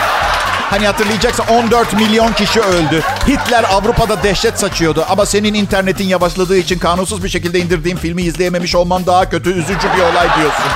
Hani 0.69 0.85
hatırlayacaksın 0.85 1.45
14 1.49 1.93
milyon 1.93 2.33
kişi 2.33 2.61
öldü. 2.61 3.01
Hitler 3.27 3.65
Avrupa'da 3.71 4.23
dehşet 4.23 4.59
saçıyordu. 4.59 5.05
Ama 5.09 5.25
senin 5.25 5.53
internetin 5.53 6.07
yavaşladığı 6.07 6.57
için 6.57 6.79
kanunsuz 6.79 7.23
bir 7.23 7.29
şekilde 7.29 7.59
indirdiğim 7.59 7.97
filmi 7.97 8.21
izleyememiş 8.21 8.75
olman 8.75 9.05
daha 9.05 9.29
kötü, 9.29 9.49
üzücü 9.49 9.87
bir 9.97 10.01
olay 10.01 10.27
diyorsun. 10.37 10.71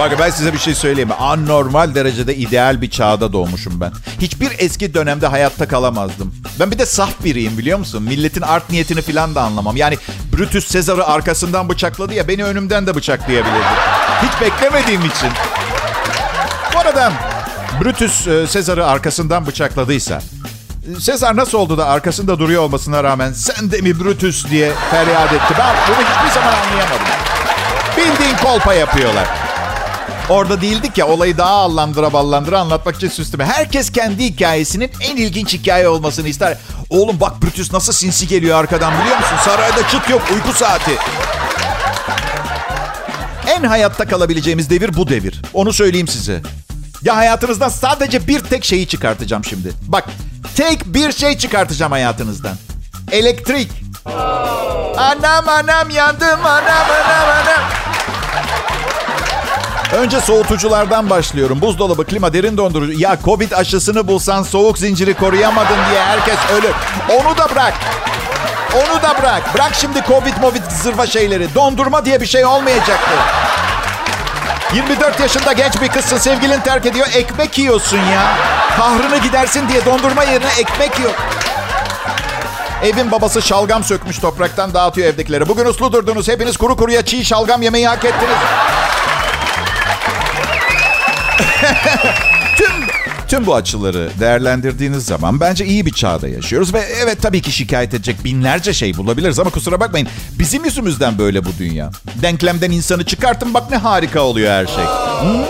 Bakın 0.00 0.18
ben 0.18 0.30
size 0.30 0.52
bir 0.52 0.58
şey 0.58 0.74
söyleyeyim? 0.74 1.10
Anormal 1.18 1.94
derecede 1.94 2.36
ideal 2.36 2.82
bir 2.82 2.90
çağda 2.90 3.32
doğmuşum 3.32 3.80
ben. 3.80 3.92
Hiçbir 4.20 4.52
eski 4.58 4.94
dönemde 4.94 5.26
hayatta 5.26 5.68
kalamazdım. 5.68 6.34
Ben 6.60 6.70
bir 6.70 6.78
de 6.78 6.86
saf 6.86 7.24
biriyim 7.24 7.58
biliyor 7.58 7.78
musun? 7.78 8.02
Milletin 8.02 8.40
art 8.40 8.70
niyetini 8.70 9.02
falan 9.02 9.34
da 9.34 9.42
anlamam. 9.42 9.76
Yani 9.76 9.98
Brutus 10.36 10.66
Sezar'ı 10.68 11.06
arkasından 11.06 11.68
bıçakladı 11.68 12.14
ya 12.14 12.28
beni 12.28 12.44
önümden 12.44 12.86
de 12.86 12.94
bıçaklayabilirdi. 12.94 13.64
Hiç 14.22 14.40
beklemediğim 14.40 15.00
için. 15.00 15.28
Bu 16.74 16.78
arada 16.78 17.12
Brutus 17.84 18.28
Sezar'ı 18.50 18.86
arkasından 18.86 19.46
bıçakladıysa 19.46 20.22
Sezar 20.98 21.36
nasıl 21.36 21.58
oldu 21.58 21.78
da 21.78 21.86
arkasında 21.86 22.38
duruyor 22.38 22.62
olmasına 22.62 23.04
rağmen 23.04 23.32
sen 23.32 23.70
de 23.70 23.80
mi 23.80 24.00
Brutus 24.00 24.50
diye 24.50 24.72
feryat 24.90 25.32
etti. 25.32 25.54
Ben 25.58 25.74
bunu 25.88 25.96
hiçbir 25.96 26.40
zaman 26.40 26.52
anlayamadım. 26.54 27.06
Bildiğin 27.96 28.36
kolpa 28.36 28.74
yapıyorlar. 28.74 29.49
Orada 30.30 30.60
değildik 30.60 30.98
ya 30.98 31.06
olayı 31.06 31.38
daha 31.38 31.50
allandıra 31.50 32.12
ballandıra 32.12 32.60
anlatmak 32.60 32.96
için 32.96 33.08
süsleme. 33.08 33.44
Herkes 33.44 33.92
kendi 33.92 34.24
hikayesinin 34.24 34.90
en 35.00 35.16
ilginç 35.16 35.52
hikaye 35.52 35.88
olmasını 35.88 36.28
ister. 36.28 36.58
Oğlum 36.90 37.20
bak 37.20 37.42
Brutus 37.42 37.72
nasıl 37.72 37.92
sinsi 37.92 38.28
geliyor 38.28 38.58
arkadan 38.58 39.00
biliyor 39.00 39.16
musun? 39.16 39.36
Sarayda 39.44 39.88
çıt 39.88 40.10
yok 40.10 40.22
uyku 40.34 40.52
saati. 40.52 40.90
En 43.46 43.64
hayatta 43.64 44.08
kalabileceğimiz 44.08 44.70
devir 44.70 44.96
bu 44.96 45.08
devir. 45.08 45.42
Onu 45.54 45.72
söyleyeyim 45.72 46.08
size. 46.08 46.42
Ya 47.02 47.16
hayatınızdan 47.16 47.68
sadece 47.68 48.26
bir 48.28 48.40
tek 48.40 48.64
şeyi 48.64 48.86
çıkartacağım 48.88 49.44
şimdi. 49.44 49.72
Bak 49.88 50.04
tek 50.56 50.86
bir 50.86 51.12
şey 51.12 51.38
çıkartacağım 51.38 51.92
hayatınızdan. 51.92 52.56
Elektrik. 53.12 53.70
Anam 54.96 55.48
anam 55.48 55.90
yandım 55.90 56.46
anam 56.46 56.90
anam 56.90 57.28
anam. 57.28 57.79
Önce 59.96 60.20
soğutuculardan 60.20 61.10
başlıyorum. 61.10 61.60
Buzdolabı, 61.60 62.04
klima, 62.04 62.32
derin 62.32 62.56
dondurucu. 62.56 63.00
Ya 63.00 63.18
Covid 63.24 63.52
aşısını 63.52 64.08
bulsan 64.08 64.42
soğuk 64.42 64.78
zinciri 64.78 65.14
koruyamadın 65.14 65.78
diye 65.90 66.02
herkes 66.02 66.38
ölür. 66.54 66.74
Onu 67.20 67.38
da 67.38 67.50
bırak. 67.50 67.74
Onu 68.74 69.02
da 69.02 69.18
bırak. 69.18 69.54
Bırak 69.54 69.74
şimdi 69.74 70.02
Covid, 70.08 70.36
Movid 70.40 70.62
zırva 70.82 71.06
şeyleri. 71.06 71.54
Dondurma 71.54 72.04
diye 72.04 72.20
bir 72.20 72.26
şey 72.26 72.44
olmayacaktı. 72.44 73.10
24 74.74 75.20
yaşında 75.20 75.52
genç 75.52 75.82
bir 75.82 75.88
kızsın. 75.88 76.18
Sevgilin 76.18 76.60
terk 76.60 76.86
ediyor. 76.86 77.06
Ekmek 77.14 77.58
yiyorsun 77.58 77.98
ya. 77.98 78.36
Kahrını 78.76 79.18
gidersin 79.18 79.68
diye 79.68 79.84
dondurma 79.84 80.24
yerine 80.24 80.50
ekmek 80.58 80.98
yiyor. 80.98 81.12
Evin 82.82 83.10
babası 83.10 83.42
şalgam 83.42 83.84
sökmüş 83.84 84.18
topraktan 84.18 84.74
dağıtıyor 84.74 85.08
evdekileri. 85.08 85.48
Bugün 85.48 85.64
uslu 85.64 85.92
durdunuz. 85.92 86.28
Hepiniz 86.28 86.56
kuru 86.56 86.76
kuruya 86.76 87.04
çiğ 87.04 87.24
şalgam 87.24 87.62
yemeyi 87.62 87.88
hak 87.88 88.04
ettiniz. 88.04 88.36
Tüm 92.56 92.72
tüm 93.28 93.46
bu 93.46 93.54
açıları 93.54 94.10
değerlendirdiğiniz 94.20 95.06
zaman 95.06 95.40
bence 95.40 95.66
iyi 95.66 95.86
bir 95.86 95.92
çağda 95.92 96.28
yaşıyoruz 96.28 96.74
ve 96.74 96.80
evet 97.04 97.22
tabii 97.22 97.42
ki 97.42 97.52
şikayet 97.52 97.94
edecek 97.94 98.24
binlerce 98.24 98.72
şey 98.72 98.96
bulabiliriz 98.96 99.38
ama 99.38 99.50
kusura 99.50 99.80
bakmayın 99.80 100.08
bizim 100.38 100.64
yüzümüzden 100.64 101.18
böyle 101.18 101.44
bu 101.44 101.48
dünya. 101.58 101.90
Denklemden 102.22 102.70
insanı 102.70 103.04
çıkartın 103.04 103.54
bak 103.54 103.70
ne 103.70 103.76
harika 103.76 104.20
oluyor 104.20 104.50
her 104.50 104.66
şey. 104.66 104.84
Hmm? 104.84 105.42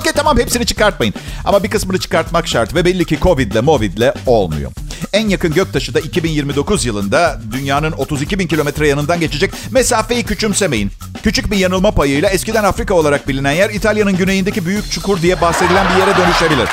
Okey 0.00 0.12
tamam 0.12 0.38
hepsini 0.38 0.66
çıkartmayın 0.66 1.14
ama 1.44 1.62
bir 1.62 1.70
kısmını 1.70 1.98
çıkartmak 1.98 2.48
şart 2.48 2.74
ve 2.74 2.84
belli 2.84 3.04
ki 3.04 3.18
Covid'le 3.22 3.62
Movid'le 3.62 4.12
olmuyor. 4.26 4.72
En 5.12 5.28
yakın 5.28 5.54
göktaşı 5.54 5.94
da 5.94 6.00
2029 6.00 6.86
yılında 6.86 7.40
dünyanın 7.52 7.92
32 7.92 8.38
bin 8.38 8.46
kilometre 8.46 8.88
yanından 8.88 9.20
geçecek. 9.20 9.50
Mesafeyi 9.70 10.24
küçümsemeyin. 10.24 10.90
Küçük 11.22 11.50
bir 11.50 11.56
yanılma 11.56 11.90
payıyla 11.90 12.28
eskiden 12.28 12.64
Afrika 12.64 12.94
olarak 12.94 13.28
bilinen 13.28 13.52
yer 13.52 13.70
İtalya'nın 13.70 14.16
güneyindeki 14.16 14.66
büyük 14.66 14.90
çukur 14.90 15.22
diye 15.22 15.40
bahsedilen 15.40 15.86
bir 15.94 16.00
yere 16.00 16.16
dönüşebilir. 16.16 16.68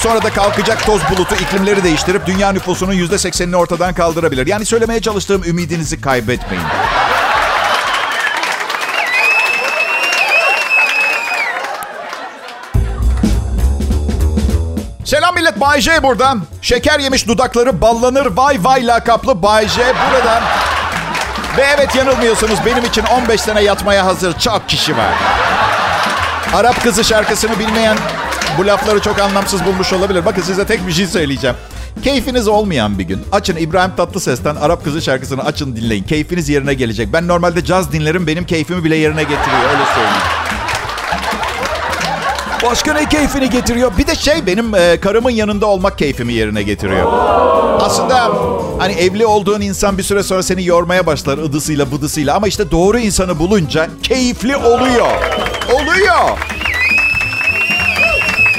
Sonra 0.00 0.22
da 0.22 0.30
kalkacak 0.30 0.86
toz 0.86 1.00
bulutu 1.10 1.34
iklimleri 1.34 1.84
değiştirip 1.84 2.26
dünya 2.26 2.52
nüfusunun 2.52 2.92
%80'ini 2.92 3.56
ortadan 3.56 3.94
kaldırabilir. 3.94 4.46
Yani 4.46 4.64
söylemeye 4.64 5.00
çalıştığım 5.00 5.44
ümidinizi 5.44 6.00
kaybetmeyin. 6.00 6.64
Selam 15.06 15.34
millet 15.34 15.60
Bay 15.60 15.80
J 15.80 16.02
buradan. 16.02 16.42
Şeker 16.62 16.98
yemiş 17.00 17.28
dudakları 17.28 17.80
ballanır 17.80 18.26
vay 18.26 18.58
vay 18.62 18.86
lakaplı 18.86 19.42
Bay 19.42 19.68
J 19.68 19.80
buradan. 19.80 20.42
Ve 21.56 21.62
evet 21.76 21.96
yanılmıyorsunuz 21.96 22.58
benim 22.66 22.84
için 22.84 23.04
15 23.04 23.40
sene 23.40 23.62
yatmaya 23.62 24.06
hazır 24.06 24.38
çok 24.38 24.68
kişi 24.68 24.96
var. 24.96 25.14
Arap 26.54 26.82
kızı 26.82 27.04
şarkısını 27.04 27.58
bilmeyen 27.58 27.96
bu 28.58 28.66
lafları 28.66 29.00
çok 29.00 29.18
anlamsız 29.18 29.64
bulmuş 29.64 29.92
olabilir. 29.92 30.24
Bakın 30.24 30.42
size 30.42 30.66
tek 30.66 30.86
bir 30.86 30.92
şey 30.92 31.06
söyleyeceğim. 31.06 31.56
Keyfiniz 32.04 32.48
olmayan 32.48 32.98
bir 32.98 33.04
gün 33.04 33.24
açın 33.32 33.56
İbrahim 33.56 33.96
Tatlıses'ten 33.96 34.56
Arap 34.56 34.84
Kızı 34.84 35.02
şarkısını 35.02 35.44
açın 35.44 35.76
dinleyin. 35.76 36.04
Keyfiniz 36.04 36.48
yerine 36.48 36.74
gelecek. 36.74 37.12
Ben 37.12 37.28
normalde 37.28 37.64
caz 37.64 37.92
dinlerim 37.92 38.26
benim 38.26 38.46
keyfimi 38.46 38.84
bile 38.84 38.96
yerine 38.96 39.22
getiriyor 39.22 39.70
öyle 39.70 39.84
söyleyeyim. 39.94 40.55
Başka 42.70 42.92
ne 42.92 43.08
keyfini 43.08 43.50
getiriyor? 43.50 43.92
Bir 43.98 44.06
de 44.06 44.14
şey 44.14 44.46
benim 44.46 44.74
e, 44.74 45.00
karımın 45.00 45.30
yanında 45.30 45.66
olmak 45.66 45.98
keyfimi 45.98 46.32
yerine 46.32 46.62
getiriyor. 46.62 47.12
Aslında 47.80 48.32
hani 48.78 48.92
evli 48.92 49.26
olduğun 49.26 49.60
insan 49.60 49.98
bir 49.98 50.02
süre 50.02 50.22
sonra 50.22 50.42
seni 50.42 50.64
yormaya 50.64 51.06
başlar 51.06 51.38
ıdısıyla 51.38 51.92
bıdısıyla. 51.92 52.34
Ama 52.36 52.48
işte 52.48 52.70
doğru 52.70 52.98
insanı 52.98 53.38
bulunca 53.38 53.88
keyifli 54.02 54.56
oluyor. 54.56 55.06
Oluyor. 55.72 56.38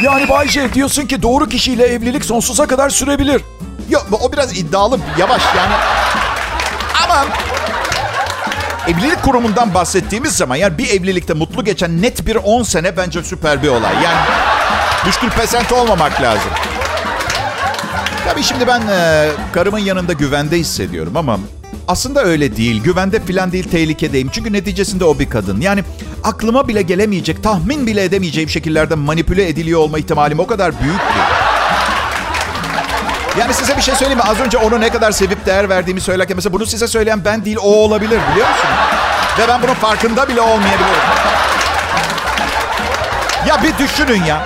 Yani 0.03 0.29
Bay 0.29 0.47
J 0.47 0.73
diyorsun 0.73 1.05
ki 1.05 1.21
doğru 1.21 1.49
kişiyle 1.49 1.85
evlilik 1.85 2.25
sonsuza 2.25 2.67
kadar 2.67 2.89
sürebilir. 2.89 3.41
Yok 3.89 4.07
o 4.21 4.31
biraz 4.31 4.57
iddialı 4.57 4.99
yavaş 5.17 5.41
yani. 5.57 5.73
Ama 7.03 7.25
evlilik 8.87 9.23
kurumundan 9.23 9.73
bahsettiğimiz 9.73 10.31
zaman 10.31 10.55
yani 10.55 10.77
bir 10.77 10.89
evlilikte 10.89 11.33
mutlu 11.33 11.63
geçen 11.63 12.01
net 12.01 12.27
bir 12.27 12.35
10 12.35 12.63
sene 12.63 12.97
bence 12.97 13.23
süper 13.23 13.63
bir 13.63 13.67
olay. 13.67 13.93
Yani 14.03 14.19
düşkün 15.05 15.29
pesent 15.29 15.71
olmamak 15.71 16.21
lazım. 16.21 16.51
Tabii 18.25 18.43
şimdi 18.43 18.67
ben 18.67 18.81
e, 18.87 19.29
karımın 19.53 19.79
yanında 19.79 20.13
güvende 20.13 20.57
hissediyorum 20.57 21.17
ama 21.17 21.39
aslında 21.87 22.23
öyle 22.23 22.57
değil. 22.57 22.83
Güvende 22.83 23.19
falan 23.19 23.51
değil 23.51 23.69
tehlikedeyim. 23.69 24.29
Çünkü 24.31 24.53
neticesinde 24.53 25.05
o 25.05 25.19
bir 25.19 25.29
kadın. 25.29 25.61
Yani 25.61 25.83
aklıma 26.23 26.67
bile 26.67 26.81
gelemeyecek, 26.81 27.43
tahmin 27.43 27.87
bile 27.87 28.03
edemeyeceğim 28.03 28.49
şekillerde 28.49 28.95
manipüle 28.95 29.47
ediliyor 29.47 29.79
olma 29.79 29.99
ihtimalim 29.99 30.39
o 30.39 30.47
kadar 30.47 30.81
büyük 30.81 30.99
ki. 30.99 31.46
Yani 33.39 33.53
size 33.53 33.77
bir 33.77 33.81
şey 33.81 33.95
söyleyeyim 33.95 34.17
mi? 34.17 34.23
Az 34.23 34.39
önce 34.39 34.57
onu 34.57 34.81
ne 34.81 34.89
kadar 34.89 35.11
sevip 35.11 35.45
değer 35.45 35.69
verdiğimi 35.69 36.01
söylerken 36.01 36.35
mesela 36.35 36.53
bunu 36.53 36.65
size 36.65 36.87
söyleyen 36.87 37.25
ben 37.25 37.45
değil 37.45 37.57
o 37.57 37.75
olabilir 37.75 38.19
biliyor 38.31 38.49
musun? 38.49 38.69
Ve 39.39 39.47
ben 39.47 39.61
bunun 39.61 39.73
farkında 39.73 40.27
bile 40.27 40.41
olmayabilirim. 40.41 41.01
Ya 43.47 43.63
bir 43.63 43.77
düşünün 43.77 44.23
ya. 44.23 44.45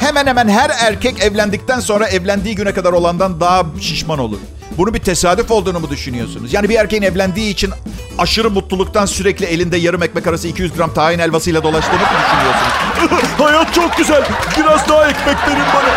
Hemen 0.00 0.26
hemen 0.26 0.48
her 0.48 0.70
erkek 0.80 1.20
evlendikten 1.20 1.80
sonra 1.80 2.08
evlendiği 2.08 2.54
güne 2.54 2.72
kadar 2.74 2.92
olandan 2.92 3.40
daha 3.40 3.62
şişman 3.80 4.18
olur. 4.18 4.38
Bunu 4.78 4.94
bir 4.94 4.98
tesadüf 4.98 5.50
olduğunu 5.50 5.80
mu 5.80 5.90
düşünüyorsunuz? 5.90 6.52
Yani 6.52 6.68
bir 6.68 6.74
erkeğin 6.74 7.02
evlendiği 7.02 7.52
için 7.52 7.72
aşırı 8.18 8.50
mutluluktan 8.50 9.06
sürekli 9.06 9.46
elinde 9.46 9.76
yarım 9.76 10.02
ekmek 10.02 10.26
arası 10.26 10.48
200 10.48 10.72
gram 10.72 10.94
tahin 10.94 11.18
helvasıyla 11.18 11.62
dolaştığını 11.62 12.00
mı 12.00 12.06
düşünüyorsunuz? 12.26 13.30
Hayat 13.38 13.74
çok 13.74 13.96
güzel. 13.96 14.24
Biraz 14.58 14.88
daha 14.88 15.08
ekmek 15.08 15.48
verin 15.48 15.62
bana. 15.74 15.94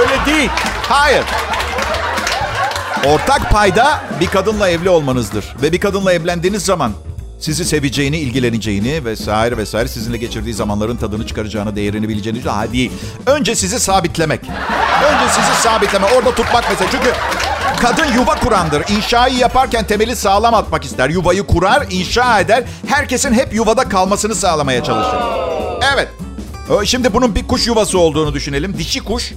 Öyle 0.00 0.26
değil. 0.26 0.50
Hayır. 0.88 1.24
Ortak 3.06 3.50
payda 3.50 4.00
bir 4.20 4.26
kadınla 4.26 4.68
evli 4.68 4.90
olmanızdır. 4.90 5.44
Ve 5.62 5.72
bir 5.72 5.80
kadınla 5.80 6.12
evlendiğiniz 6.12 6.64
zaman 6.64 6.92
sizi 7.38 7.64
seveceğini, 7.64 8.18
ilgileneceğini 8.18 9.04
vesaire 9.04 9.56
vesaire 9.56 9.88
sizinle 9.88 10.16
geçirdiği 10.16 10.54
zamanların 10.54 10.96
tadını 10.96 11.26
çıkaracağını, 11.26 11.76
değerini 11.76 12.08
bileceğini 12.08 12.44
daha 12.44 12.72
değil. 12.72 12.92
Önce 13.26 13.54
sizi 13.54 13.80
sabitlemek. 13.80 14.40
Önce 15.04 15.32
sizi 15.32 15.62
sabitleme. 15.62 16.06
Orada 16.06 16.34
tutmak 16.34 16.64
mesela. 16.70 16.90
Çünkü 16.90 17.12
kadın 17.80 18.12
yuva 18.12 18.34
kurandır. 18.34 18.82
İnşayı 18.88 19.34
yaparken 19.34 19.86
temeli 19.86 20.16
sağlam 20.16 20.54
atmak 20.54 20.84
ister. 20.84 21.08
Yuvayı 21.08 21.42
kurar, 21.42 21.86
inşa 21.90 22.40
eder. 22.40 22.64
Herkesin 22.86 23.32
hep 23.32 23.54
yuvada 23.54 23.88
kalmasını 23.88 24.34
sağlamaya 24.34 24.84
çalışır. 24.84 25.18
Evet. 25.94 26.08
Şimdi 26.84 27.12
bunun 27.12 27.34
bir 27.34 27.48
kuş 27.48 27.66
yuvası 27.66 27.98
olduğunu 27.98 28.34
düşünelim. 28.34 28.78
Dişi 28.78 29.00
kuş 29.00 29.32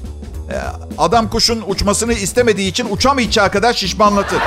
Adam 0.98 1.30
kuşun 1.30 1.64
uçmasını 1.68 2.14
istemediği 2.14 2.70
için 2.70 2.88
uçamayacağı 2.90 3.52
kadar 3.52 3.74
şişmanlatır. 3.74 4.40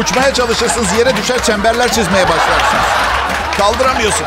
Uçmaya 0.00 0.34
çalışırsınız 0.34 0.98
yere 0.98 1.16
düşer 1.16 1.42
çemberler 1.42 1.92
çizmeye 1.92 2.24
başlarsınız. 2.24 2.82
Kaldıramıyorsun. 3.58 4.26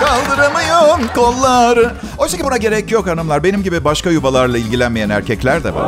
Kaldıramıyorum 0.00 1.08
kolları. 1.14 1.92
Oysa 2.18 2.36
ki 2.36 2.44
buna 2.44 2.56
gerek 2.56 2.90
yok 2.90 3.06
hanımlar. 3.06 3.44
Benim 3.44 3.62
gibi 3.62 3.84
başka 3.84 4.10
yuvalarla 4.10 4.58
ilgilenmeyen 4.58 5.10
erkekler 5.10 5.64
de 5.64 5.74
var. 5.74 5.84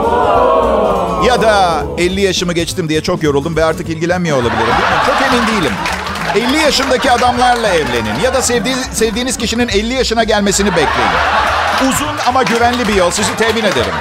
Ya 1.26 1.42
da 1.42 1.82
50 1.98 2.20
yaşımı 2.20 2.52
geçtim 2.52 2.88
diye 2.88 3.00
çok 3.02 3.22
yoruldum 3.22 3.56
ve 3.56 3.64
artık 3.64 3.88
ilgilenmiyor 3.88 4.36
olabilirim. 4.36 4.74
Çok 5.06 5.16
emin 5.22 5.46
değilim. 5.46 5.72
50 6.34 6.56
yaşındaki 6.56 7.10
adamlarla 7.10 7.68
evlenin. 7.68 8.20
Ya 8.24 8.34
da 8.34 8.42
sevdiği, 8.42 8.74
sevdiğiniz 8.92 9.36
kişinin 9.36 9.68
50 9.68 9.94
yaşına 9.94 10.24
gelmesini 10.24 10.70
bekleyin. 10.70 11.10
Uzun 11.82 12.16
ama 12.26 12.42
güvenli 12.42 12.88
bir 12.88 12.94
yol. 12.94 13.10
Sizi 13.10 13.36
temin 13.36 13.64
ederim. 13.64 13.92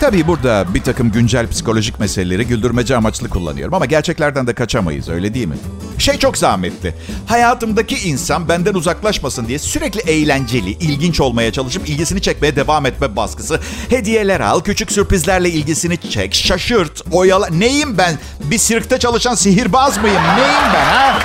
Tabii 0.00 0.26
burada 0.26 0.66
bir 0.74 0.82
takım 0.82 1.12
güncel 1.12 1.48
psikolojik 1.48 2.00
meseleleri 2.00 2.46
güldürmece 2.46 2.96
amaçlı 2.96 3.28
kullanıyorum. 3.28 3.74
Ama 3.74 3.86
gerçeklerden 3.86 4.46
de 4.46 4.54
kaçamayız 4.54 5.08
öyle 5.08 5.34
değil 5.34 5.46
mi? 5.46 5.56
Şey 5.98 6.18
çok 6.18 6.38
zahmetli. 6.38 6.94
Hayatımdaki 7.26 8.08
insan 8.08 8.48
benden 8.48 8.74
uzaklaşmasın 8.74 9.48
diye 9.48 9.58
sürekli 9.58 10.00
eğlenceli, 10.00 10.70
ilginç 10.70 11.20
olmaya 11.20 11.52
çalışıp 11.52 11.88
ilgisini 11.88 12.22
çekmeye 12.22 12.56
devam 12.56 12.86
etme 12.86 13.16
baskısı. 13.16 13.60
Hediyeler 13.90 14.40
al, 14.40 14.60
küçük 14.60 14.92
sürprizlerle 14.92 15.50
ilgisini 15.50 16.10
çek, 16.10 16.34
şaşırt, 16.34 17.02
oyala. 17.12 17.48
Neyim 17.48 17.98
ben? 17.98 18.18
Bir 18.44 18.58
sirkte 18.58 18.98
çalışan 18.98 19.34
sihirbaz 19.34 19.98
mıyım? 19.98 20.22
Neyim 20.36 20.74
ben 20.74 20.84
ha? 20.84 21.18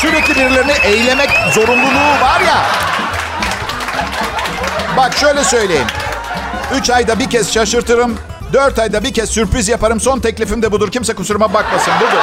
Sürekli 0.00 0.34
birilerini 0.34 0.72
eylemek 0.84 1.30
zorunluluğu 1.54 2.20
var 2.20 2.40
ya. 2.40 2.66
Bak 4.96 5.16
şöyle 5.16 5.44
söyleyeyim. 5.44 5.86
Üç 6.74 6.90
ayda 6.90 7.18
bir 7.18 7.30
kez 7.30 7.54
şaşırtırım. 7.54 8.18
Dört 8.52 8.78
ayda 8.78 9.04
bir 9.04 9.14
kez 9.14 9.30
sürpriz 9.30 9.68
yaparım. 9.68 10.00
Son 10.00 10.20
teklifim 10.20 10.62
de 10.62 10.72
budur. 10.72 10.90
Kimse 10.90 11.14
kusuruma 11.14 11.54
bakmasın. 11.54 11.92
Budur. 12.00 12.22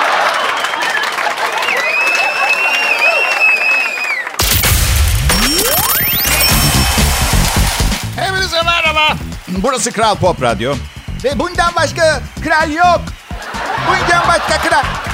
Hepinize 8.15 8.61
merhaba. 8.61 9.15
Burası 9.47 9.91
Kral 9.91 10.15
Pop 10.15 10.41
Radyo. 10.41 10.75
Ve 11.23 11.39
bundan 11.39 11.75
başka 11.75 12.19
kral 12.43 12.71
yok. 12.71 13.01
Bundan 13.87 14.27
başka 14.27 14.69
kral. 14.69 15.04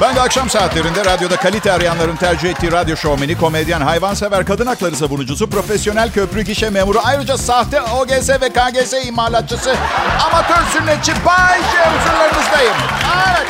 Ben 0.00 0.16
de 0.16 0.20
akşam 0.20 0.50
saatlerinde 0.50 1.04
radyoda 1.04 1.36
kalite 1.36 1.72
arayanların 1.72 2.16
tercih 2.16 2.50
ettiği 2.50 2.72
radyo 2.72 2.96
şovmeni, 2.96 3.38
komedyen, 3.38 3.80
hayvansever, 3.80 4.46
kadın 4.46 4.66
hakları 4.66 4.96
savunucusu, 4.96 5.50
profesyonel 5.50 6.12
köprü 6.12 6.42
gişe 6.42 6.70
memuru, 6.70 6.98
ayrıca 7.04 7.38
sahte 7.38 7.82
OGS 7.82 8.28
ve 8.28 8.48
KGS 8.48 9.06
imalatçısı, 9.06 9.74
amatör 10.26 10.62
sünnetçi 10.72 11.12
Bay 11.26 11.58
J 11.58 11.78
huzurlarınızdayım. 11.90 12.74
Evet. 13.28 13.46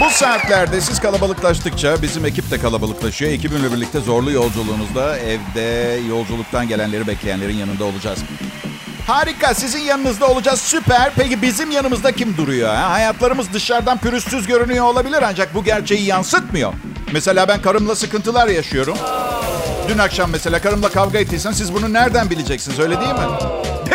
Bu 0.00 0.10
saatlerde 0.10 0.80
siz 0.80 1.00
kalabalıklaştıkça 1.00 2.02
bizim 2.02 2.24
ekip 2.24 2.50
de 2.50 2.60
kalabalıklaşıyor. 2.60 3.30
Ekibimle 3.30 3.72
birlikte 3.72 4.00
zorlu 4.00 4.30
yolculuğunuzda 4.30 5.18
evde 5.18 6.00
yolculuktan 6.08 6.68
gelenleri 6.68 7.06
bekleyenlerin 7.06 7.56
yanında 7.56 7.84
olacağız. 7.84 8.18
Harika 9.06 9.54
sizin 9.54 9.78
yanınızda 9.80 10.26
olacağız 10.28 10.60
süper. 10.60 11.10
Peki 11.16 11.42
bizim 11.42 11.70
yanımızda 11.70 12.12
kim 12.12 12.36
duruyor? 12.36 12.74
Ha? 12.74 12.90
Hayatlarımız 12.90 13.52
dışarıdan 13.52 13.98
pürüzsüz 13.98 14.46
görünüyor 14.46 14.84
olabilir 14.84 15.22
ancak 15.22 15.54
bu 15.54 15.64
gerçeği 15.64 16.04
yansıtmıyor. 16.04 16.72
Mesela 17.12 17.48
ben 17.48 17.62
karımla 17.62 17.94
sıkıntılar 17.94 18.48
yaşıyorum. 18.48 18.98
Dün 19.88 19.98
akşam 19.98 20.30
mesela 20.30 20.58
karımla 20.60 20.88
kavga 20.88 21.18
ettiysen 21.18 21.52
siz 21.52 21.74
bunu 21.74 21.92
nereden 21.92 22.30
bileceksiniz 22.30 22.78
öyle 22.78 23.00
değil 23.00 23.12
mi? 23.12 23.26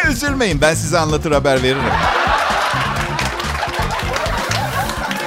Üzülmeyin 0.12 0.62
ben 0.62 0.74
size 0.74 1.00
anlatır 1.00 1.32
haber 1.32 1.64
veririm. 1.64 1.82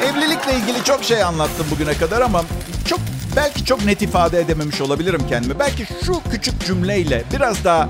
Evlilikle 0.05 0.55
ilgili 0.55 0.85
çok 0.85 1.05
şey 1.05 1.23
anlattım 1.23 1.66
bugüne 1.70 1.94
kadar 1.94 2.20
ama 2.20 2.44
çok 2.88 3.01
belki 3.37 3.64
çok 3.64 3.85
net 3.85 4.03
ifade 4.03 4.40
edememiş 4.40 4.81
olabilirim 4.81 5.23
kendimi. 5.29 5.59
Belki 5.59 5.87
şu 6.07 6.23
küçük 6.31 6.66
cümleyle 6.66 7.25
biraz 7.33 7.64
daha 7.64 7.88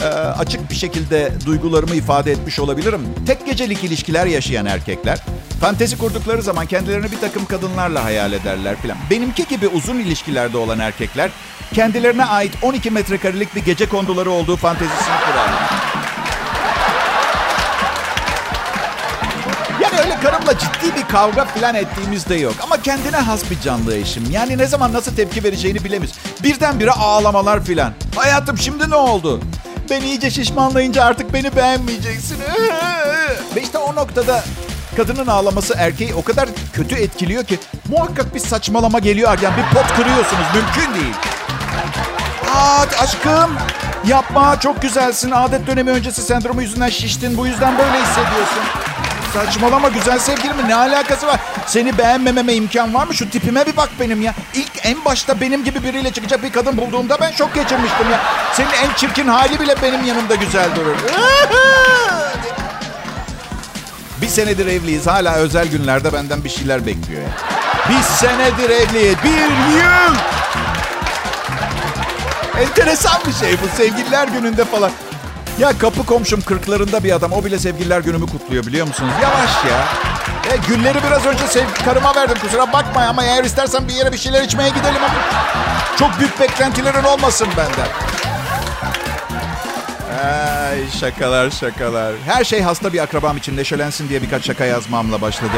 e, 0.00 0.04
açık 0.04 0.70
bir 0.70 0.74
şekilde 0.74 1.32
duygularımı 1.46 1.94
ifade 1.94 2.32
etmiş 2.32 2.58
olabilirim. 2.58 3.00
Tek 3.26 3.46
gecelik 3.46 3.84
ilişkiler 3.84 4.26
yaşayan 4.26 4.66
erkekler 4.66 5.18
fantezi 5.60 5.98
kurdukları 5.98 6.42
zaman 6.42 6.66
kendilerini 6.66 7.12
bir 7.12 7.20
takım 7.20 7.46
kadınlarla 7.46 8.04
hayal 8.04 8.32
ederler 8.32 8.76
filan. 8.82 8.98
Benimki 9.10 9.46
gibi 9.46 9.68
uzun 9.68 9.98
ilişkilerde 9.98 10.58
olan 10.58 10.78
erkekler 10.78 11.30
kendilerine 11.74 12.24
ait 12.24 12.52
12 12.62 12.90
metrekarelik 12.90 13.54
bir 13.56 13.64
gece 13.64 13.88
konduları 13.88 14.30
olduğu 14.30 14.56
fantezisini 14.56 15.16
kurarlar. 15.26 15.70
Yani 19.82 20.00
öyle 20.00 20.16
karımla 20.20 20.58
ciddi 20.58 20.96
bir 20.96 21.08
kavga 21.08 21.44
falan 21.44 21.74
ettiğimiz 21.74 22.28
de 22.28 22.34
yok. 22.34 22.54
Ama 22.62 22.82
kendine 22.82 23.16
has 23.16 23.50
bir 23.50 23.60
canlı 23.60 23.96
eşim. 23.96 24.30
Yani 24.30 24.58
ne 24.58 24.66
zaman 24.66 24.92
nasıl 24.92 25.16
tepki 25.16 25.44
vereceğini 25.44 25.84
bilemiz. 25.84 26.12
Birdenbire 26.42 26.90
ağlamalar 26.90 27.64
filan. 27.64 27.92
Hayatım 28.16 28.58
şimdi 28.58 28.90
ne 28.90 28.94
oldu? 28.94 29.40
Ben 29.90 30.00
iyice 30.00 30.30
şişmanlayınca 30.30 31.04
artık 31.04 31.32
beni 31.32 31.56
beğenmeyeceksin. 31.56 32.38
Ve 33.56 33.62
işte 33.62 33.78
o 33.78 33.94
noktada 33.94 34.44
kadının 34.96 35.26
ağlaması 35.26 35.74
erkeği 35.78 36.14
o 36.14 36.22
kadar 36.22 36.48
kötü 36.72 36.94
etkiliyor 36.94 37.44
ki 37.44 37.58
muhakkak 37.88 38.34
bir 38.34 38.40
saçmalama 38.40 38.98
geliyor. 38.98 39.38
Yani 39.42 39.54
bir 39.56 39.74
pot 39.78 39.88
kırıyorsunuz. 39.96 40.46
Mümkün 40.54 40.94
değil. 41.00 41.14
Aa, 42.54 42.84
aşkım 43.02 43.56
yapma 44.06 44.60
çok 44.60 44.82
güzelsin. 44.82 45.30
Adet 45.30 45.66
dönemi 45.66 45.90
öncesi 45.90 46.22
sendromu 46.22 46.62
yüzünden 46.62 46.88
şiştin. 46.88 47.38
Bu 47.38 47.46
yüzden 47.46 47.78
böyle 47.78 48.02
hissediyorsun. 48.02 48.62
Saçmalama 49.36 49.88
güzel 49.88 50.18
sevgilimin 50.18 50.68
ne 50.68 50.74
alakası 50.74 51.26
var? 51.26 51.40
Seni 51.66 51.98
beğenmememe 51.98 52.54
imkan 52.54 52.94
var 52.94 53.06
mı? 53.06 53.14
Şu 53.14 53.30
tipime 53.30 53.66
bir 53.66 53.76
bak 53.76 53.88
benim 54.00 54.22
ya. 54.22 54.34
İlk 54.54 54.70
en 54.82 55.04
başta 55.04 55.40
benim 55.40 55.64
gibi 55.64 55.82
biriyle 55.82 56.12
çıkacak 56.12 56.42
bir 56.42 56.52
kadın 56.52 56.76
bulduğumda 56.76 57.20
ben 57.20 57.30
şok 57.32 57.54
geçirmiştim 57.54 58.10
ya. 58.10 58.20
Senin 58.52 58.68
en 58.68 58.94
çirkin 58.96 59.28
hali 59.28 59.60
bile 59.60 59.74
benim 59.82 60.04
yanımda 60.04 60.34
güzel 60.34 60.76
durur. 60.76 60.96
bir 64.22 64.28
senedir 64.28 64.66
evliyiz. 64.66 65.06
Hala 65.06 65.34
özel 65.34 65.68
günlerde 65.68 66.12
benden 66.12 66.44
bir 66.44 66.50
şeyler 66.50 66.86
bekliyor 66.86 67.22
ya. 67.22 67.28
Bir 67.88 68.02
senedir 68.02 68.70
evliyiz. 68.70 69.16
Bir 69.24 69.76
yıl. 69.78 70.14
Enteresan 72.60 73.20
bir 73.26 73.32
şey 73.32 73.56
bu 73.62 73.76
sevgililer 73.76 74.28
gününde 74.28 74.64
falan. 74.64 74.90
Ya 75.58 75.78
kapı 75.78 76.06
komşum 76.06 76.40
kırklarında 76.40 77.04
bir 77.04 77.12
adam. 77.12 77.32
O 77.32 77.44
bile 77.44 77.58
sevgililer 77.58 78.00
günümü 78.00 78.26
kutluyor 78.26 78.66
biliyor 78.66 78.86
musunuz? 78.86 79.12
Yavaş 79.22 79.64
ya. 79.64 79.88
E, 80.52 80.56
gülleri 80.68 80.98
biraz 81.06 81.26
önce 81.26 81.46
sev 81.46 81.64
karıma 81.84 82.14
verdim 82.14 82.36
kusura 82.42 82.72
bakma 82.72 83.00
ama 83.02 83.24
eğer 83.24 83.44
istersen 83.44 83.88
bir 83.88 83.92
yere 83.92 84.12
bir 84.12 84.18
şeyler 84.18 84.42
içmeye 84.42 84.68
gidelim 84.68 85.02
ama 85.04 85.14
çok 85.98 86.18
büyük 86.18 86.40
beklentilerin 86.40 87.04
olmasın 87.04 87.48
benden. 87.56 87.88
Ay 90.24 90.90
şakalar 91.00 91.50
şakalar. 91.50 92.14
Her 92.26 92.44
şey 92.44 92.62
hasta 92.62 92.92
bir 92.92 92.98
akrabam 92.98 93.36
için 93.36 93.56
neşelensin 93.56 94.08
diye 94.08 94.22
birkaç 94.22 94.46
şaka 94.46 94.64
yazmamla 94.64 95.20
başladı. 95.20 95.52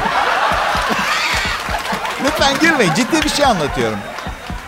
Lütfen 2.24 2.58
girmeyin 2.60 2.94
ciddi 2.94 3.22
bir 3.24 3.28
şey 3.28 3.44
anlatıyorum. 3.44 3.98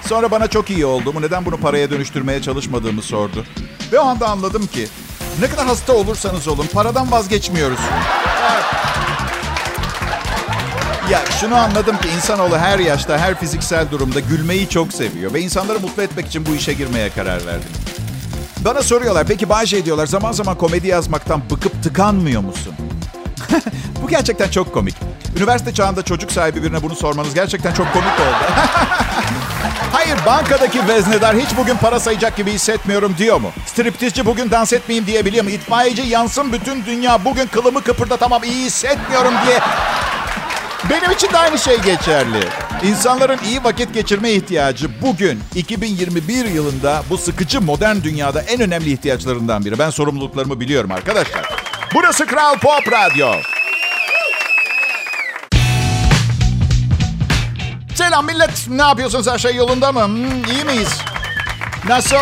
Sonra 0.09 0.31
bana 0.31 0.47
çok 0.47 0.71
iyi 0.71 0.87
olduğumu, 0.87 1.23
neden 1.23 1.45
bunu 1.45 1.57
paraya 1.57 1.91
dönüştürmeye 1.91 2.43
çalışmadığımı 2.43 3.03
sordu. 3.03 3.45
Ve 3.93 3.99
o 3.99 4.07
anda 4.07 4.29
anladım 4.29 4.67
ki 4.67 4.89
ne 5.41 5.51
kadar 5.51 5.67
hasta 5.67 5.93
olursanız 5.93 6.49
olun 6.49 6.67
paradan 6.73 7.13
vazgeçmiyoruz. 7.13 7.81
Ya 11.11 11.21
şunu 11.41 11.57
anladım 11.57 11.99
ki 11.99 12.09
insanoğlu 12.17 12.59
her 12.59 12.79
yaşta, 12.79 13.19
her 13.19 13.35
fiziksel 13.35 13.91
durumda 13.91 14.21
gülmeyi 14.21 14.69
çok 14.69 14.93
seviyor. 14.93 15.35
Ve 15.35 15.41
insanları 15.41 15.81
mutlu 15.81 16.03
etmek 16.03 16.27
için 16.27 16.47
bu 16.47 16.55
işe 16.55 16.73
girmeye 16.73 17.11
karar 17.11 17.47
verdim. 17.47 17.71
Bana 18.65 18.83
soruyorlar, 18.83 19.27
peki 19.27 19.49
Bayce 19.49 19.85
diyorlar 19.85 20.07
zaman 20.07 20.33
zaman 20.33 20.59
komedi 20.59 20.89
yazmaktan 20.89 21.43
bıkıp 21.51 21.83
tıkanmıyor 21.83 22.43
musun? 22.43 22.75
bu 24.03 24.09
gerçekten 24.09 24.51
çok 24.51 24.75
komik. 24.75 24.95
Üniversite 25.37 25.75
çağında 25.75 26.03
çocuk 26.03 26.33
sahibi 26.33 26.63
birine 26.63 26.83
bunu 26.83 26.95
sormanız 26.95 27.35
gerçekten 27.35 27.73
çok 27.75 27.93
komik 27.93 28.21
oldu. 28.21 28.53
Hayır 29.93 30.17
bankadaki 30.27 30.89
veznedar 30.89 31.37
hiç 31.37 31.57
bugün 31.57 31.77
para 31.77 32.01
sayacak 32.01 32.37
gibi 32.37 32.53
hissetmiyorum 32.53 33.15
diyor 33.19 33.41
mu? 33.41 33.53
Striptizci 33.67 34.27
bugün 34.27 34.51
dans 34.51 34.73
etmeyeyim 34.73 35.07
diyebiliyor 35.07 35.45
mu? 35.45 35.51
İtfaiyeci 35.51 36.03
yansın 36.03 36.53
bütün 36.53 36.85
dünya 36.85 37.25
bugün 37.25 37.47
kılımı 37.47 37.83
kıpırdatamam 37.83 38.45
iyi 38.45 38.65
hissetmiyorum 38.65 39.35
diye. 39.47 39.61
Benim 40.91 41.11
için 41.11 41.33
de 41.33 41.39
aynı 41.39 41.59
şey 41.59 41.81
geçerli. 41.81 42.41
İnsanların 42.83 43.39
iyi 43.45 43.65
vakit 43.65 43.95
geçirme 43.95 44.31
ihtiyacı 44.31 45.03
bugün 45.03 45.41
2021 45.55 46.45
yılında 46.45 47.03
bu 47.11 47.19
sıkıcı 47.19 47.61
modern 47.61 47.97
dünyada 48.03 48.41
en 48.43 48.61
önemli 48.61 48.93
ihtiyaçlarından 48.93 49.65
biri. 49.65 49.79
Ben 49.79 49.91
sorumluluklarımı 49.91 50.61
biliyorum 50.61 50.93
arkadaşlar. 50.93 51.49
Burası 51.95 52.27
Kral 52.27 52.59
Pop 52.59 52.93
Radyo. 52.93 53.33
Selam 58.11 58.27
millet. 58.27 58.69
Ne 58.69 58.83
yapıyorsunuz? 58.83 59.27
Her 59.27 59.39
şey 59.39 59.55
yolunda 59.55 59.93
mı? 59.93 60.05
Hmm, 60.05 60.45
iyi 60.45 60.65
miyiz? 60.65 60.99
Nasıl? 61.89 62.17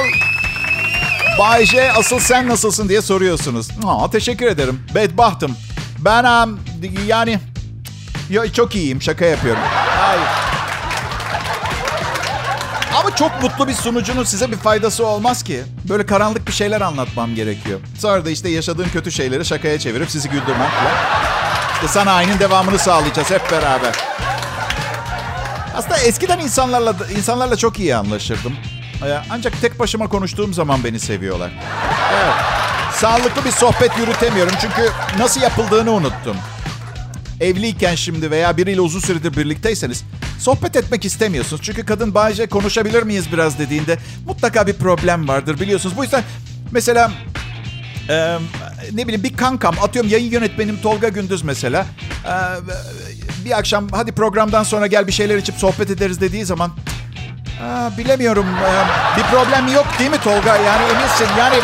Bay 1.38 1.66
J, 1.66 1.92
asıl 1.92 2.18
sen 2.18 2.48
nasılsın 2.48 2.88
diye 2.88 3.02
soruyorsunuz. 3.02 3.68
Aa, 3.86 4.10
teşekkür 4.10 4.46
ederim. 4.46 4.86
Bedbahtım. 4.94 5.56
Ben 5.98 6.24
yani 7.06 7.38
çok 8.54 8.74
iyiyim. 8.74 9.02
Şaka 9.02 9.24
yapıyorum. 9.24 9.62
Hayır. 10.00 10.28
Ama 13.00 13.16
çok 13.16 13.42
mutlu 13.42 13.68
bir 13.68 13.74
sunucunun 13.74 14.24
size 14.24 14.50
bir 14.50 14.56
faydası 14.56 15.06
olmaz 15.06 15.42
ki. 15.42 15.62
Böyle 15.88 16.06
karanlık 16.06 16.46
bir 16.46 16.52
şeyler 16.52 16.80
anlatmam 16.80 17.34
gerekiyor. 17.34 17.80
Sonra 17.98 18.24
da 18.24 18.30
işte 18.30 18.48
yaşadığın 18.48 18.88
kötü 18.88 19.12
şeyleri 19.12 19.44
şakaya 19.44 19.78
çevirip 19.78 20.10
sizi 20.10 20.28
güldürmekle. 20.28 20.90
İşte 21.74 21.88
sana 21.88 22.12
aynı 22.12 22.40
devamını 22.40 22.78
sağlayacağız 22.78 23.30
hep 23.30 23.50
beraber. 23.50 23.94
Aslında 25.78 25.98
eskiden 25.98 26.38
insanlarla 26.38 26.94
insanlarla 27.16 27.56
çok 27.56 27.78
iyi 27.78 27.96
anlaşırdım. 27.96 28.52
Ee, 29.06 29.18
ancak 29.30 29.60
tek 29.60 29.78
başıma 29.78 30.08
konuştuğum 30.08 30.54
zaman 30.54 30.84
beni 30.84 31.00
seviyorlar. 31.00 31.50
Evet. 32.14 32.34
Sağlıklı 32.94 33.44
bir 33.44 33.50
sohbet 33.50 33.98
yürütemiyorum 33.98 34.52
çünkü 34.60 34.90
nasıl 35.18 35.40
yapıldığını 35.40 35.90
unuttum. 35.92 36.36
Evliyken 37.40 37.94
şimdi 37.94 38.30
veya 38.30 38.56
biriyle 38.56 38.80
uzun 38.80 39.00
süredir 39.00 39.36
birlikteyseniz 39.36 40.04
sohbet 40.38 40.76
etmek 40.76 41.04
istemiyorsunuz. 41.04 41.62
Çünkü 41.62 41.86
kadın 41.86 42.14
Bayce 42.14 42.46
konuşabilir 42.46 43.02
miyiz 43.02 43.32
biraz 43.32 43.58
dediğinde 43.58 43.98
mutlaka 44.26 44.66
bir 44.66 44.74
problem 44.74 45.28
vardır 45.28 45.60
biliyorsunuz. 45.60 45.96
Bu 45.96 46.02
yüzden 46.02 46.22
mesela 46.70 47.12
e, 48.08 48.38
ne 48.92 49.04
bileyim 49.04 49.22
bir 49.22 49.36
kankam 49.36 49.74
atıyorum 49.82 50.10
yayın 50.10 50.30
yönetmenim 50.30 50.80
Tolga 50.80 51.08
Gündüz 51.08 51.42
mesela 51.42 51.86
e, 52.24 52.32
bir 53.44 53.58
akşam 53.58 53.88
hadi 53.88 54.12
programdan 54.12 54.62
sonra 54.62 54.86
gel 54.86 55.06
bir 55.06 55.12
şeyler 55.12 55.36
içip 55.36 55.56
sohbet 55.56 55.90
ederiz 55.90 56.20
dediği 56.20 56.44
zaman 56.44 56.70
Aa, 57.62 57.98
bilemiyorum. 57.98 58.46
Ee, 58.46 59.18
bir 59.18 59.22
problem 59.22 59.74
yok 59.74 59.86
değil 59.98 60.10
mi 60.10 60.18
Tolga? 60.18 60.56
Yani 60.56 60.82
eminsin. 60.82 61.26
Yani 61.38 61.56
ee, 61.56 61.60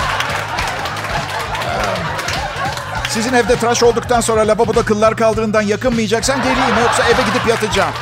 sizin 3.09 3.33
evde 3.33 3.57
tıraş 3.57 3.83
olduktan 3.83 4.21
sonra 4.21 4.49
lavaboda 4.49 4.83
kıllar 4.83 5.17
kaldığından 5.17 5.63
yakınmayacaksan 5.63 6.39
geleyim. 6.39 6.79
Yoksa 6.83 7.03
eve 7.05 7.23
gidip 7.23 7.49
yatacağım. 7.49 7.93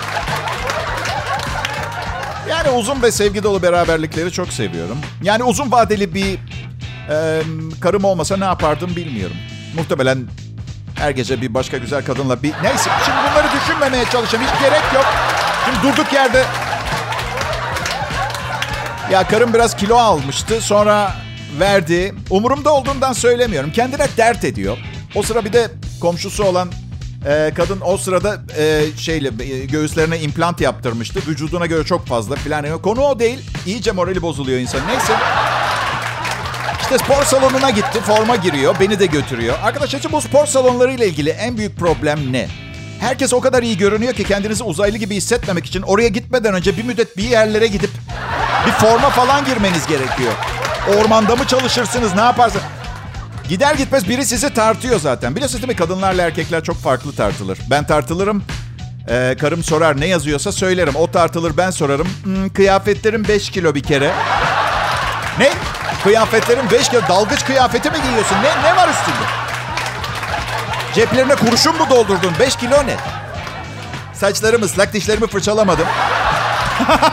Yani 2.51 2.71
uzun 2.71 3.03
ve 3.03 3.13
sevgi 3.13 3.43
dolu 3.43 3.63
beraberlikleri 3.63 4.33
çok 4.33 4.53
seviyorum. 4.53 4.99
Yani 5.23 5.45
uzun 5.45 5.73
vadeli 5.73 6.15
bir 6.15 6.39
e, 7.11 7.43
karım 7.81 8.05
olmasa 8.05 8.37
ne 8.37 8.45
yapardım 8.45 8.97
bilmiyorum. 8.97 9.37
Muhtemelen 9.77 10.19
her 10.95 11.11
gece 11.11 11.41
bir 11.41 11.55
başka 11.55 11.77
güzel 11.79 12.05
kadınla 12.05 12.43
bir... 12.43 12.53
Neyse 12.63 12.91
şimdi 13.05 13.19
bunları 13.31 13.42
düşünmemeye 13.83 14.11
çalışacağım. 14.11 14.45
Hiç 14.45 14.61
gerek 14.61 14.83
yok. 14.95 15.05
Şimdi 15.65 15.83
durduk 15.83 16.13
yerde... 16.13 16.45
Ya 19.11 19.29
karım 19.29 19.55
biraz 19.55 19.77
kilo 19.77 19.97
almıştı. 19.97 20.61
Sonra 20.61 21.13
verdi. 21.61 22.15
Umurumda 22.31 22.75
olduğundan 22.75 23.13
söylemiyorum. 23.13 23.73
Kendine 23.73 24.07
dert 24.17 24.45
ediyor. 24.45 24.79
O 25.15 25.23
sıra 25.23 25.45
bir 25.45 25.53
de 25.53 25.71
komşusu 26.01 26.45
olan 26.45 26.71
e, 27.27 27.53
kadın 27.57 27.81
o 27.85 27.97
sırada 27.97 28.37
e, 28.59 28.85
şeyle 28.97 29.29
e, 29.45 29.67
göğüslerine 29.67 30.19
implant 30.19 30.61
yaptırmıştı. 30.61 31.21
Vücuduna 31.29 31.67
göre 31.67 31.85
çok 31.85 32.07
fazla 32.07 32.37
filan. 32.37 32.83
Konu 32.83 33.01
o 33.01 33.19
değil. 33.19 33.39
İyice 33.67 33.93
morali 33.93 34.23
bozuluyor 34.23 34.59
insan. 34.59 34.81
Neyse. 34.89 35.13
İşte 36.83 36.99
spor 36.99 37.23
salonuna 37.23 37.71
gitti, 37.71 38.01
forma 38.01 38.37
giriyor, 38.37 38.75
beni 38.81 38.99
de 38.99 39.07
götürüyor. 39.07 39.59
Arkadaşlar 39.63 40.13
bu 40.13 40.21
spor 40.21 40.47
salonları 40.47 40.93
ile 40.93 41.09
ilgili 41.09 41.31
en 41.31 41.57
büyük 41.57 41.79
problem 41.79 42.33
ne? 42.33 42.49
Herkes 43.03 43.33
o 43.33 43.41
kadar 43.41 43.63
iyi 43.63 43.79
görünüyor 43.79 44.13
ki 44.13 44.25
kendinizi 44.25 44.65
uzaylı 44.65 44.97
gibi 44.97 45.17
hissetmemek 45.17 45.67
için 45.67 45.83
oraya 45.83 46.09
gitmeden 46.09 46.55
önce 46.55 46.77
bir 46.77 46.85
müddet 46.85 47.17
bir 47.17 47.23
yerlere 47.23 47.67
gidip 47.67 47.91
bir 48.67 48.73
forma 48.73 49.11
falan 49.11 49.45
girmeniz 49.45 49.87
gerekiyor. 49.87 50.33
Ormanda 50.99 51.37
mı 51.37 51.47
çalışırsınız, 51.47 52.15
ne 52.15 52.21
yaparsınız? 52.21 52.65
Gider 53.49 53.75
gitmez 53.75 54.09
biri 54.09 54.27
sizi 54.27 54.55
tartıyor 54.55 55.01
zaten. 55.01 55.35
Biliyorsunuz 55.37 55.63
değil 55.63 55.73
mi? 55.73 55.77
Kadınlarla 55.77 56.23
erkekler 56.23 56.65
çok 56.65 56.77
farklı 56.77 57.13
tartılır. 57.13 57.59
Ben 57.71 57.87
tartılırım. 57.87 58.45
Ee, 59.09 59.37
karım 59.41 59.63
sorar 59.63 60.01
ne 60.01 60.07
yazıyorsa 60.07 60.53
söylerim. 60.53 60.95
O 60.97 61.11
tartılır 61.11 61.57
ben 61.57 61.71
sorarım. 61.71 62.09
Hmm, 62.25 62.49
kıyafetlerim 62.49 63.29
5 63.29 63.51
kilo 63.51 63.75
bir 63.75 63.83
kere. 63.83 64.13
Ne? 65.39 65.51
Kıyafetlerin 66.05 66.71
5 66.71 66.89
kilo 66.89 67.01
dalgıç 67.09 67.45
kıyafeti 67.45 67.91
mi 67.91 67.97
giyiyorsun? 68.03 68.37
Ne, 68.37 68.71
ne 68.71 68.77
var 68.77 68.89
üstünde? 68.89 69.42
Ceplerine 70.95 71.35
kurşun 71.35 71.77
mu 71.77 71.91
doldurdun? 71.91 72.33
5 72.41 72.57
kilo 72.57 72.87
ne? 72.87 72.97
Saçlarım 74.15 74.63
ıslak, 74.63 74.93
dişlerimi 74.93 75.27
fırçalamadım. 75.27 75.87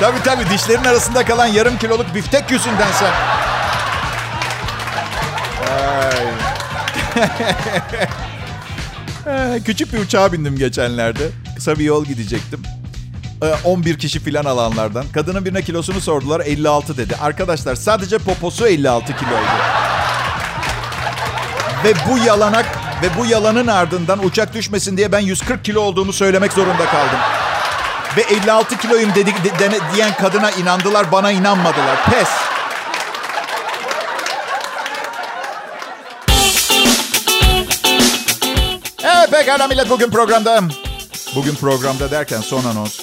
tabii 0.00 0.22
tabii 0.24 0.50
dişlerin 0.50 0.84
arasında 0.84 1.24
kalan 1.24 1.46
yarım 1.46 1.78
kiloluk 1.78 2.14
biftek 2.14 2.50
yüzünden 2.50 2.92
sen. 2.92 3.10
Küçük 9.64 9.92
bir 9.92 9.98
uçağa 9.98 10.32
bindim 10.32 10.56
geçenlerde. 10.56 11.28
Kısa 11.56 11.78
bir 11.78 11.84
yol 11.84 12.04
gidecektim. 12.04 12.62
11 13.64 13.98
kişi 13.98 14.20
filan 14.20 14.44
alanlardan. 14.44 15.04
Kadının 15.12 15.44
birine 15.44 15.62
kilosunu 15.62 16.00
sordular 16.00 16.40
56 16.40 16.96
dedi. 16.96 17.16
Arkadaşlar 17.20 17.74
sadece 17.74 18.18
poposu 18.18 18.66
56 18.66 19.16
kiloydu. 19.16 19.79
Ve 21.84 21.94
bu 22.10 22.18
yalanak 22.18 22.66
ve 23.02 23.06
bu 23.18 23.26
yalanın 23.26 23.66
ardından 23.66 24.24
uçak 24.24 24.54
düşmesin 24.54 24.96
diye 24.96 25.12
ben 25.12 25.20
140 25.20 25.64
kilo 25.64 25.80
olduğumu 25.80 26.12
söylemek 26.12 26.52
zorunda 26.52 26.86
kaldım. 26.86 27.18
Ve 28.16 28.20
56 28.20 28.78
kiloyum 28.78 29.14
dedik 29.14 29.44
de, 29.44 29.70
de, 29.70 29.78
diyen 29.94 30.14
kadına 30.14 30.50
inandılar, 30.50 31.12
bana 31.12 31.30
inanmadılar. 31.30 32.04
Pes. 32.10 32.28
Pekala 39.30 39.66
millet 39.68 39.90
bugün 39.90 40.10
programda. 40.10 40.60
Bugün 41.34 41.54
programda 41.54 42.10
derken 42.10 42.40
son 42.40 42.64
anons. 42.64 43.00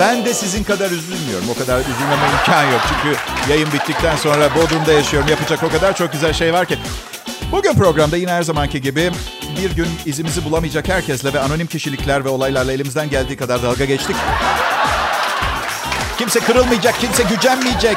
Ben 0.00 0.24
de 0.24 0.34
sizin 0.34 0.64
kadar 0.64 0.90
üzülmüyorum. 0.90 1.50
O 1.50 1.58
kadar 1.58 1.80
üzülmeme 1.80 2.28
imkan 2.38 2.64
yok. 2.64 2.80
Çünkü 2.88 3.16
yayın 3.50 3.72
bittikten 3.72 4.16
sonra 4.16 4.54
Bodrum'da 4.54 4.92
yaşıyorum. 4.92 5.28
Yapacak 5.28 5.62
o 5.62 5.68
kadar 5.68 5.96
çok 5.96 6.12
güzel 6.12 6.32
şey 6.32 6.52
var 6.52 6.66
ki. 6.66 6.78
Bugün 7.52 7.74
programda 7.74 8.16
yine 8.16 8.30
her 8.32 8.42
zamanki 8.42 8.80
gibi 8.80 9.10
bir 9.62 9.70
gün 9.76 9.86
izimizi 10.06 10.44
bulamayacak 10.44 10.88
herkesle 10.88 11.32
ve 11.32 11.40
anonim 11.40 11.66
kişilikler 11.66 12.24
ve 12.24 12.28
olaylarla 12.28 12.72
elimizden 12.72 13.10
geldiği 13.10 13.36
kadar 13.36 13.62
dalga 13.62 13.84
geçtik. 13.84 14.16
Kimse 16.18 16.40
kırılmayacak, 16.40 17.00
kimse 17.00 17.22
gücenmeyecek. 17.22 17.96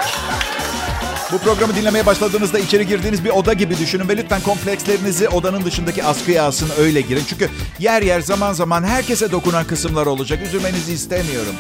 Bu 1.32 1.38
programı 1.38 1.76
dinlemeye 1.76 2.06
başladığınızda 2.06 2.60
içeri 2.60 2.88
girdiğiniz 2.88 3.26
bir 3.26 3.30
oda 3.30 3.54
gibi 3.54 3.78
düşünün 3.78 4.10
ve 4.10 4.18
lütfen 4.18 4.42
komplekslerinizi 4.42 5.30
odanın 5.30 5.66
dışındaki 5.66 6.04
askıya 6.04 6.44
alsın 6.44 6.70
öyle 6.80 7.02
girin. 7.02 7.24
Çünkü 7.30 7.50
yer 7.80 8.02
yer 8.02 8.20
zaman 8.20 8.54
zaman 8.54 8.84
herkese 8.84 9.32
dokunan 9.32 9.64
kısımlar 9.64 10.06
olacak. 10.06 10.40
Üzülmenizi 10.46 10.94
istemiyorum. 10.94 11.56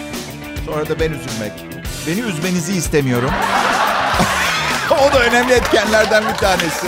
Sonra 0.65 0.89
da 0.89 0.99
ben 0.99 1.11
üzülmek. 1.11 1.51
Beni 2.07 2.19
üzmenizi 2.19 2.73
istemiyorum. 2.73 3.31
o 4.91 5.13
da 5.13 5.19
önemli 5.19 5.53
etkenlerden 5.53 6.23
bir 6.33 6.37
tanesi. 6.37 6.87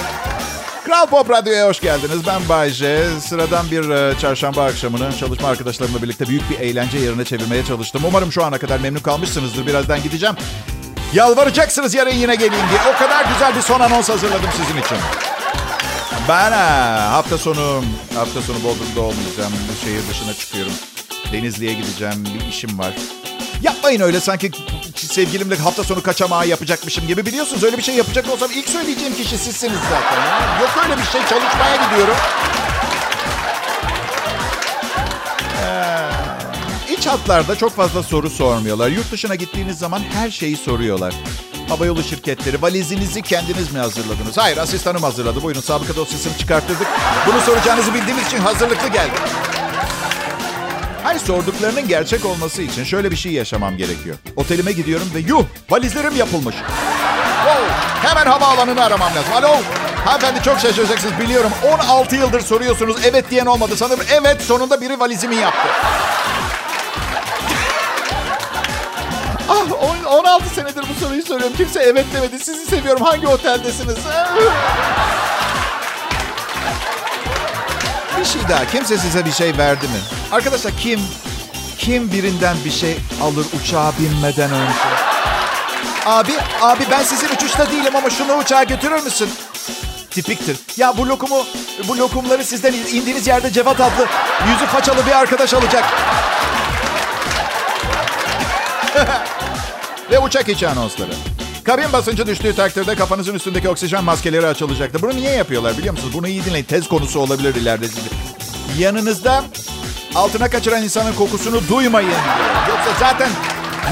Kral 0.86 1.06
Pop 1.06 1.30
Radyo'ya 1.30 1.68
hoş 1.68 1.80
geldiniz. 1.80 2.28
Ben 2.28 2.50
Bayce. 2.50 3.20
Sıradan 3.20 3.72
bir 3.72 3.90
e, 3.90 4.20
çarşamba 4.20 4.66
akşamını 4.66 5.18
çalışma 5.20 5.48
arkadaşlarımla 5.48 6.02
birlikte 6.02 6.28
büyük 6.28 6.50
bir 6.50 6.60
eğlence 6.60 6.98
yerine 6.98 7.26
çevirmeye 7.26 7.66
çalıştım. 7.66 8.02
Umarım 8.06 8.32
şu 8.32 8.44
ana 8.44 8.58
kadar 8.58 8.80
memnun 8.80 9.00
kalmışsınızdır. 9.00 9.68
Birazdan 9.68 10.04
gideceğim. 10.04 10.36
Yalvaracaksınız 11.14 11.94
yarın 11.94 12.16
yine 12.16 12.36
geleyim 12.36 12.66
diye. 12.70 12.80
O 12.96 13.00
kadar 13.00 13.26
güzel 13.34 13.56
bir 13.56 13.62
son 13.62 13.80
anons 13.80 14.10
hazırladım 14.10 14.50
sizin 14.52 14.82
için. 14.82 14.98
Ben 16.30 16.52
ha, 16.52 17.08
hafta 17.12 17.38
sonu 17.38 17.84
hafta 18.16 18.42
sonu 18.42 18.58
Bodrum'da 18.64 19.02
olmayacağım. 19.02 19.54
Şehir 19.84 20.10
dışına 20.10 20.34
çıkıyorum. 20.34 20.74
Denizli'ye 21.34 21.74
gideceğim. 21.74 22.26
Bir 22.26 22.48
işim 22.48 22.80
var. 22.80 22.94
Yapmayın 23.64 24.02
öyle 24.02 24.20
sanki 24.20 24.52
sevgilimle 24.96 25.56
hafta 25.56 25.84
sonu 25.84 26.04
kaçamağı 26.04 26.48
yapacakmışım 26.48 27.08
gibi. 27.08 27.26
Biliyorsunuz 27.26 27.64
öyle 27.64 27.78
bir 27.78 27.84
şey 27.84 27.96
yapacak 27.96 28.30
olsam 28.30 28.52
ilk 28.52 28.70
söyleyeceğim 28.70 29.16
kişi 29.16 29.38
sizsiniz 29.38 29.80
zaten. 29.90 30.22
ya. 30.22 30.60
Yok 30.62 30.70
öyle 30.84 30.98
bir 30.98 31.04
şey 31.04 31.22
çalışmaya 31.22 31.76
gidiyorum. 31.90 32.16
Ee, 35.64 36.94
iç 36.94 37.08
hatlarda 37.08 37.56
çok 37.56 37.76
fazla 37.76 38.04
soru 38.04 38.30
sormuyorlar. 38.30 38.90
Yurt 38.90 39.12
dışına 39.12 39.36
gittiğiniz 39.36 39.78
zaman 39.80 40.02
her 40.14 40.32
şeyi 40.32 40.58
soruyorlar. 40.58 41.14
Havayolu 41.70 42.04
şirketleri, 42.04 42.62
valizinizi 42.62 43.22
kendiniz 43.22 43.72
mi 43.72 43.80
hazırladınız? 43.80 44.38
Hayır, 44.38 44.58
asistanım 44.58 45.04
hazırladı. 45.04 45.44
Buyurun, 45.44 45.62
sabıka 45.62 45.96
dosyasını 45.96 46.38
çıkarttırdık. 46.38 46.88
Bunu 47.28 47.42
soracağınızı 47.42 47.94
bildiğimiz 47.94 48.28
için 48.28 48.38
hazırlıklı 48.38 48.88
geldim. 48.88 49.14
Hayır, 51.04 51.20
sorduklarının 51.20 51.88
gerçek 51.88 52.26
olması 52.26 52.62
için 52.62 52.84
şöyle 52.84 53.12
bir 53.12 53.16
şey 53.16 53.32
yaşamam 53.32 53.78
gerekiyor. 53.78 54.16
Otelime 54.36 54.72
gidiyorum 54.72 55.12
ve 55.16 55.20
yuh, 55.20 55.44
valizlerim 55.70 56.16
yapılmış. 56.16 56.56
Wow, 56.56 57.64
hemen 58.10 58.26
havaalanını 58.26 58.84
aramam 58.84 59.10
lazım. 59.16 59.34
Alo, 59.34 59.56
hanımefendi 60.06 60.44
çok 60.44 60.60
şaşıracaksınız 60.60 61.20
biliyorum. 61.20 61.52
16 61.74 62.16
yıldır 62.16 62.42
soruyorsunuz, 62.42 62.98
evet 63.06 63.32
diyen 63.32 63.46
olmadı. 63.46 63.76
Sanırım 63.78 64.06
evet, 64.12 64.42
sonunda 64.42 64.82
biri 64.82 65.00
valizimi 65.00 65.36
yaptı. 65.36 65.68
Ah, 69.50 69.72
on- 69.84 70.18
16 70.18 70.50
senedir 70.50 70.84
bu 70.90 71.06
soruyu 71.06 71.24
soruyorum. 71.24 71.58
Kimse 71.58 71.80
evet 71.80 72.06
demedi. 72.14 72.40
Sizi 72.40 72.66
seviyorum. 72.66 73.02
Hangi 73.06 73.28
oteldesiniz? 73.28 73.96
Bir 78.20 78.26
şey 78.26 78.42
daha. 78.50 78.66
Kimse 78.66 78.98
size 78.98 79.26
bir 79.26 79.32
şey 79.32 79.58
verdi 79.58 79.88
mi? 79.88 80.00
Arkadaşlar 80.32 80.74
kim 80.80 81.00
kim 81.78 82.12
birinden 82.12 82.58
bir 82.66 82.72
şey 82.72 82.98
alır 83.24 83.46
uçağa 83.62 83.92
binmeden 84.00 84.52
önce? 84.52 84.74
Abi, 86.06 86.32
abi 86.62 86.84
ben 86.92 87.04
sizin 87.04 87.30
uçuşta 87.30 87.72
değilim 87.72 87.96
ama 87.96 88.10
şunu 88.10 88.34
uçağa 88.34 88.64
götürür 88.64 89.04
müsün? 89.04 89.30
Tipiktir. 90.12 90.58
Ya 90.78 90.98
bu 90.98 91.08
lokumu, 91.08 91.46
bu 91.88 91.98
lokumları 91.98 92.44
sizden 92.46 92.74
indiğiniz 92.74 93.28
yerde 93.28 93.52
Cevat 93.52 93.82
adlı 93.82 94.08
yüzü 94.48 94.66
façalı 94.66 95.06
bir 95.06 95.12
arkadaş 95.12 95.54
alacak. 95.54 95.86
Ve 100.12 100.20
uçak 100.20 100.50
içi 100.50 100.68
anonsları. 100.68 101.12
Kabin 101.64 101.94
basıncı 101.94 102.28
düştüğü 102.28 102.56
takdirde 102.56 102.96
kafanızın 102.96 103.34
üstündeki 103.34 103.70
oksijen 103.70 104.04
maskeleri 104.04 104.48
açılacaktır. 104.48 105.02
Bunu 105.02 105.16
niye 105.16 105.32
yapıyorlar 105.32 105.78
biliyor 105.78 105.94
musunuz? 105.94 106.14
Bunu 106.14 106.28
iyi 106.28 106.46
dinleyin. 106.46 106.66
Tez 106.66 106.88
konusu 106.88 107.20
olabilir 107.20 107.56
ileride 107.56 107.88
size. 107.88 108.10
Yanınızda 108.78 109.44
altına 110.16 110.50
kaçıran 110.50 110.84
insanın 110.84 111.14
kokusunu 111.14 111.68
duymayın. 111.70 112.10
Yoksa 112.70 112.92
zaten 113.00 113.30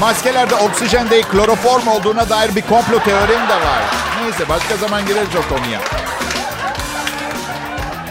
maskelerde 0.00 0.54
oksijen 0.54 1.10
değil 1.10 1.24
kloroform 1.24 1.88
olduğuna 1.88 2.28
dair 2.30 2.56
bir 2.56 2.62
komplo 2.62 2.98
teorim 2.98 3.48
de 3.48 3.54
var. 3.54 3.82
Neyse 4.22 4.48
başka 4.48 4.76
zaman 4.76 5.06
gireriz 5.06 5.36
o 5.44 5.54
konuya. 5.54 5.80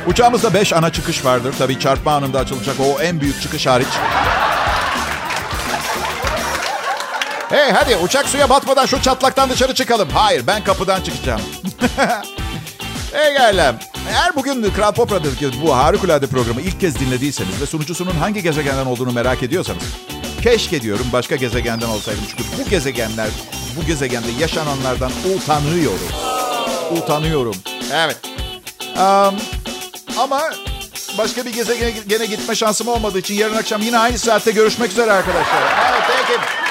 Uçağımızda 0.08 0.54
5 0.54 0.74
ana 0.74 0.92
çıkış 0.92 1.26
vardır. 1.26 1.56
Tabii 1.58 1.80
çarpma 1.80 2.14
anında 2.14 2.40
açılacak 2.40 2.76
o 2.80 3.02
en 3.02 3.22
büyük 3.22 3.42
çıkış 3.42 3.68
hariç. 3.68 3.88
Hey 7.52 7.72
hadi 7.72 7.96
uçak 7.96 8.30
suya 8.30 8.50
batmadan 8.50 8.86
şu 8.86 9.02
çatlaktan 9.02 9.50
dışarı 9.50 9.74
çıkalım. 9.74 10.10
Hayır 10.14 10.48
ben 10.48 10.64
kapıdan 10.64 11.02
çıkacağım. 11.02 11.42
hey 13.14 13.34
gaylam. 13.34 13.76
Eğer 14.10 14.36
bugün 14.36 14.72
Kral 14.76 14.92
Pop 14.92 15.12
Radyo'daki 15.12 15.62
bu 15.62 15.76
harikulade 15.76 16.28
programı 16.28 16.62
ilk 16.62 16.80
kez 16.80 17.00
dinlediyseniz 17.00 17.62
ve 17.62 17.66
sunucusunun 17.66 18.12
hangi 18.12 18.44
gezegenden 18.44 18.86
olduğunu 18.86 19.12
merak 19.12 19.44
ediyorsanız 19.44 19.84
keşke 20.44 20.82
diyorum 20.82 21.06
başka 21.14 21.36
gezegenden 21.36 21.88
olsaydım. 21.88 22.24
Çünkü 22.30 22.44
bu 22.58 22.70
gezegenler, 22.70 23.28
bu 23.78 23.86
gezegende 23.86 24.28
yaşananlardan 24.40 25.12
utanıyorum. 25.36 26.10
Utanıyorum. 26.98 27.56
Evet. 27.94 28.18
Am, 28.98 29.36
ama 30.18 30.42
başka 31.18 31.46
bir 31.46 31.54
gezegene 31.54 32.26
gitme 32.26 32.56
şansım 32.56 32.88
olmadığı 32.88 33.20
için 33.20 33.34
yarın 33.36 33.58
akşam 33.58 33.82
yine 33.82 33.98
aynı 33.98 34.18
saatte 34.18 34.52
görüşmek 34.52 34.92
üzere 34.92 35.12
arkadaşlar. 35.12 35.62
Evet 35.92 36.04
peki. 36.28 36.71